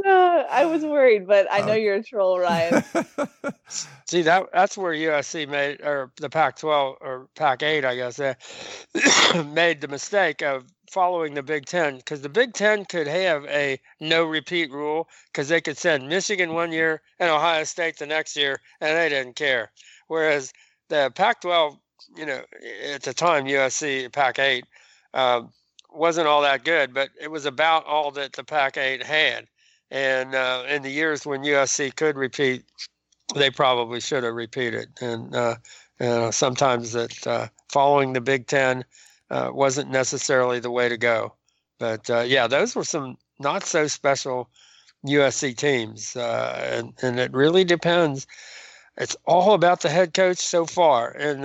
[0.51, 2.85] I was worried, but I know uh, you're a troll, Ryan.
[4.07, 8.35] See that that's where USC made or the Pac-12 or Pac-8, I guess, uh,
[9.55, 13.81] made the mistake of following the Big Ten because the Big Ten could have a
[13.99, 18.37] no repeat rule because they could send Michigan one year and Ohio State the next
[18.37, 19.73] year, and they didn't care.
[20.09, 20.53] Whereas
[20.91, 21.79] the Pac-12,
[22.15, 22.43] you know,
[22.93, 24.65] at the time USC Pac-8
[25.15, 25.51] um,
[25.91, 29.47] wasn't all that good, but it was about all that the Pac-8 had
[29.91, 32.65] and uh, in the years when USC could repeat,
[33.35, 34.89] they probably should have repeated.
[35.01, 35.57] And uh,
[36.01, 38.85] uh, sometimes that uh, following the Big Ten
[39.31, 41.35] uh, wasn't necessarily the way to go.
[41.79, 44.49] But uh, yeah, those were some not so special
[45.07, 48.27] USC teams, and and it really depends.
[48.97, 51.39] It's all about the head coach so far, in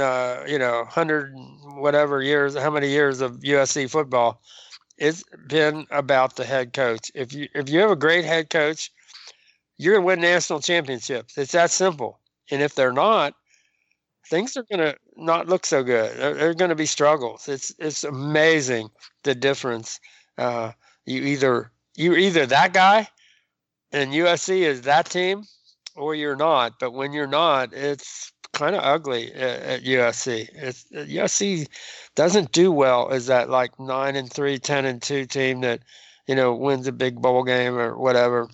[0.50, 1.34] you know, hundred
[1.74, 4.40] whatever years, how many years of USC football
[5.00, 7.12] it's been about the head coach.
[7.16, 8.92] If you if you have a great head coach,
[9.78, 11.38] you're gonna win national championships.
[11.38, 12.20] It's that simple.
[12.52, 13.34] And if they're not,
[14.28, 16.18] things are gonna not look so good.
[16.18, 17.48] They're, they're gonna be struggles.
[17.48, 18.90] It's it's amazing
[19.24, 20.00] the difference.
[20.38, 20.74] Uh,
[21.06, 23.08] you either you're either that guy,
[23.92, 25.44] and USC is that team,
[25.96, 26.80] or you're not.
[26.80, 30.50] But when you're not, it's kind of ugly at, at USC.
[30.54, 31.68] It's, USC
[32.16, 35.82] doesn't do well as that like nine and three, 10 and two team that
[36.28, 38.50] you know wins a big bowl game or whatever,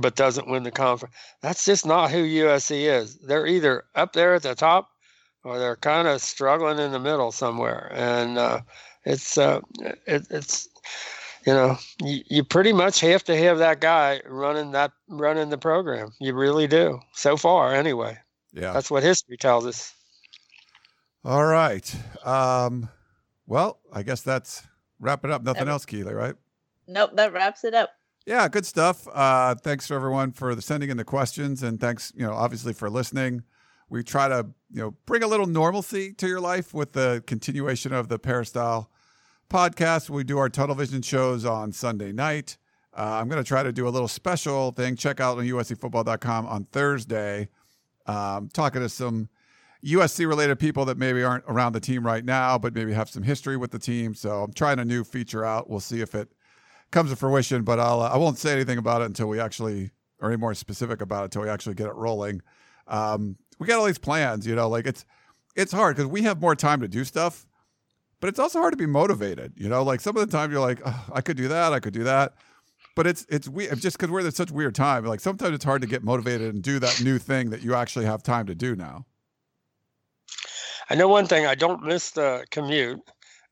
[0.00, 1.14] but doesn't win the conference.
[1.42, 3.18] That's just not who USC is.
[3.18, 4.88] They're either up there at the top
[5.44, 8.60] or they're kind of struggling in the middle somewhere, and uh,
[9.04, 9.60] it's uh,
[10.06, 10.68] it, it's
[11.46, 15.58] you know you, you pretty much have to have that guy running that running the
[15.58, 16.12] program.
[16.18, 18.16] You really do so far, anyway.
[18.54, 18.72] Yeah.
[18.72, 19.92] That's what history tells us.
[21.24, 21.94] All right.
[22.24, 22.88] Um,
[23.46, 24.62] Well, I guess that's
[25.00, 25.42] wrapping up.
[25.42, 26.34] Nothing else, Keely, right?
[26.86, 27.90] Nope, that wraps it up.
[28.26, 29.06] Yeah, good stuff.
[29.12, 32.72] Uh, thanks to everyone for the sending in the questions, and thanks, you know, obviously
[32.72, 33.42] for listening.
[33.90, 37.92] We try to, you know, bring a little normalcy to your life with the continuation
[37.92, 38.90] of the Peristyle
[39.50, 40.08] podcast.
[40.08, 42.56] We do our Tunnel Vision shows on Sunday night.
[42.96, 44.96] Uh, I'm going to try to do a little special thing.
[44.96, 47.48] Check out on USCFootball.com on Thursday,
[48.06, 49.28] um, talking to some
[49.84, 53.22] USC related people that maybe aren't around the team right now, but maybe have some
[53.22, 54.14] history with the team.
[54.14, 55.68] So I'm trying a new feature out.
[55.68, 56.32] We'll see if it
[56.90, 59.90] comes to fruition, but I'll uh, I won't say anything about it until we actually,
[60.20, 62.40] or any more specific about it until we actually get it rolling.
[62.86, 65.04] Um, we got all these plans, you know, like it's
[65.54, 67.46] it's hard because we have more time to do stuff,
[68.20, 69.52] but it's also hard to be motivated.
[69.56, 71.80] You know, like some of the time you're like, oh, I could do that, I
[71.80, 72.34] could do that
[72.94, 75.04] but it's it's weird just because we're in such weird time.
[75.04, 78.06] Like sometimes it's hard to get motivated and do that new thing that you actually
[78.06, 79.06] have time to do now.
[80.90, 83.00] I know one thing: I don't miss the commute.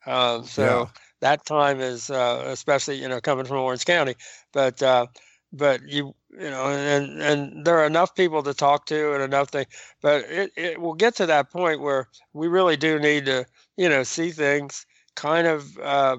[0.07, 0.87] Um, so yeah.
[1.21, 4.15] that time is uh, especially you know coming from Orange County,
[4.53, 5.07] but uh,
[5.53, 9.49] but you you know and and there are enough people to talk to and enough
[9.49, 9.69] things,
[10.01, 13.45] but it, it will get to that point where we really do need to
[13.77, 16.17] you know see things kind of uh,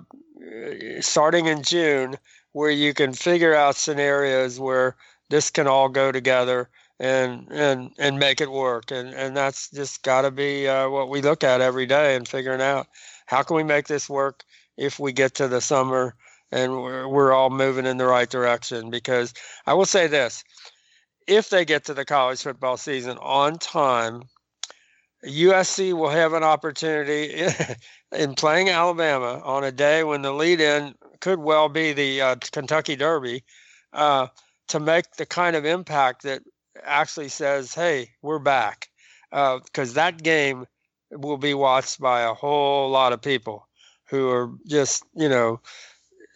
[1.02, 2.18] starting in June
[2.54, 4.96] where you can figure out scenarios where
[5.30, 6.70] this can all go together
[7.00, 8.92] and and and make it work.
[8.92, 12.28] And and that's just got to be uh, what we look at every day and
[12.28, 12.88] figuring out
[13.26, 14.44] how can we make this work
[14.78, 16.16] if we get to the summer
[16.52, 18.90] and we're, we're all moving in the right direction.
[18.90, 19.34] Because
[19.66, 20.44] i will say this
[21.28, 24.24] if they get to the college football season on time
[25.26, 27.46] usc will have an opportunity
[28.12, 32.36] in playing alabama on a day when the lead in could well be the uh,
[32.52, 33.44] kentucky derby
[33.94, 34.28] uh,
[34.68, 36.42] to make the kind of impact that
[36.84, 38.90] actually says, "Hey, we're back,"
[39.32, 40.66] because uh, that game
[41.12, 43.68] will be watched by a whole lot of people
[44.06, 45.60] who are just you know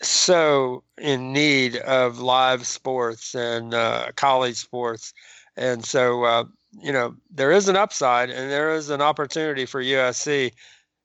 [0.02, 5.14] so in need of live sports and uh, college sports,
[5.56, 9.82] and so uh, you know there is an upside and there is an opportunity for
[9.82, 10.54] USC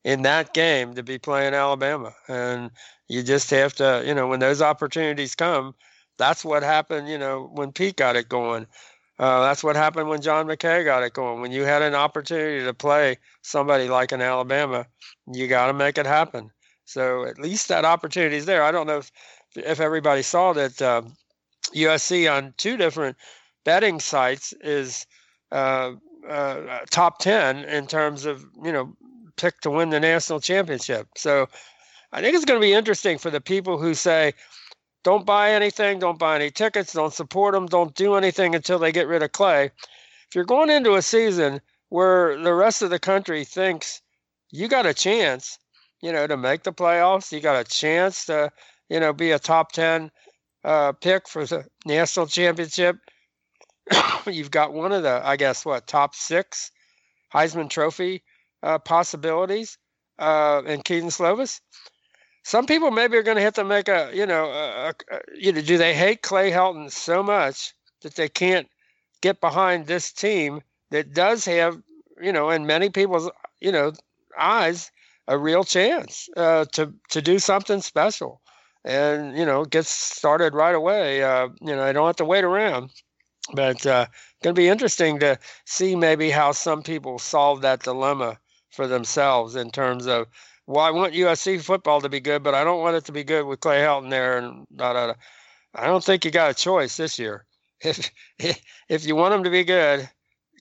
[0.04, 2.70] in that game to be playing Alabama, and
[3.08, 5.74] you just have to you know when those opportunities come.
[6.18, 8.66] That's what happened, you know, when Pete got it going.
[9.18, 11.40] Uh, that's what happened when John McKay got it going.
[11.40, 14.86] When you had an opportunity to play somebody like in Alabama,
[15.32, 16.50] you got to make it happen.
[16.84, 18.62] So at least that opportunity is there.
[18.62, 19.12] I don't know if,
[19.56, 21.02] if everybody saw that uh,
[21.74, 23.16] USC on two different
[23.64, 25.06] betting sites is
[25.52, 25.92] uh,
[26.28, 28.96] uh, top 10 in terms of, you know,
[29.36, 31.08] pick to win the national championship.
[31.16, 31.48] So
[32.12, 34.34] I think it's going to be interesting for the people who say,
[35.04, 38.92] don't buy anything, don't buy any tickets, don't support them, don't do anything until they
[38.92, 39.66] get rid of Clay.
[39.66, 44.00] If you're going into a season where the rest of the country thinks
[44.50, 45.58] you got a chance,
[46.00, 48.50] you know, to make the playoffs, you got a chance to,
[48.88, 50.10] you know, be a top 10
[50.64, 52.96] uh, pick for the national championship.
[54.26, 56.70] You've got one of the, I guess, what, top six
[57.32, 58.22] Heisman Trophy
[58.62, 59.78] uh, possibilities
[60.18, 61.60] uh, in Kedon Slovis?
[62.44, 65.52] Some people maybe are going to have to make a you know a, a, you
[65.52, 67.72] know do they hate Clay Helton so much
[68.02, 68.68] that they can't
[69.20, 71.80] get behind this team that does have
[72.20, 73.30] you know in many people's
[73.60, 73.92] you know
[74.36, 74.90] eyes
[75.28, 78.40] a real chance uh, to to do something special?
[78.84, 82.42] And you know get started right away uh, you know I don't have to wait
[82.42, 82.90] around
[83.54, 84.06] but uh,
[84.42, 88.38] going to be interesting to see maybe how some people solve that dilemma
[88.70, 90.26] for themselves in terms of
[90.66, 93.24] well, I want USC football to be good, but I don't want it to be
[93.24, 95.14] good with Clay Helton there and da da da.
[95.74, 97.46] I don't think you got a choice this year.
[97.84, 98.10] If
[98.88, 100.08] if you want them to be good,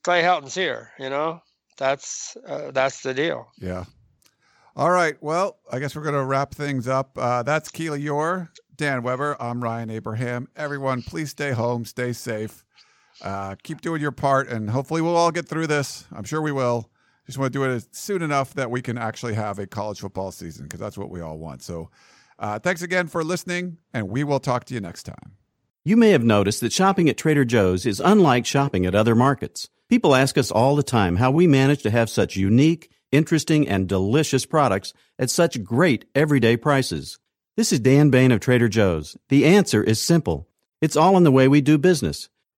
[0.04, 0.90] Clay Helton's here.
[0.98, 1.42] You know,
[1.78, 3.48] that's uh, that's the deal.
[3.60, 3.86] Yeah.
[4.76, 5.16] All right.
[5.22, 7.18] Well, I guess we're going to wrap things up.
[7.18, 9.36] Uh, that's Keely Eure, Dan Weber.
[9.40, 10.48] I'm Ryan Abraham.
[10.56, 12.64] Everyone, please stay home, stay safe,
[13.22, 16.06] uh, keep doing your part, and hopefully we'll all get through this.
[16.12, 16.90] I'm sure we will.
[17.26, 20.32] Just want to do it soon enough that we can actually have a college football
[20.32, 21.62] season because that's what we all want.
[21.62, 21.90] So,
[22.40, 25.38] uh, thanks again for listening, and we will talk to you next time.
[25.84, 29.70] You may have noticed that shopping at Trader Joe's is unlike shopping at other markets.
[29.90, 33.88] People ask us all the time how we manage to have such unique, interesting, and
[33.88, 37.20] delicious products at such great everyday prices.
[37.56, 39.18] This is Dan Bane of Trader Joe's.
[39.30, 40.48] The answer is simple.
[40.82, 42.30] It's all in the way we do business.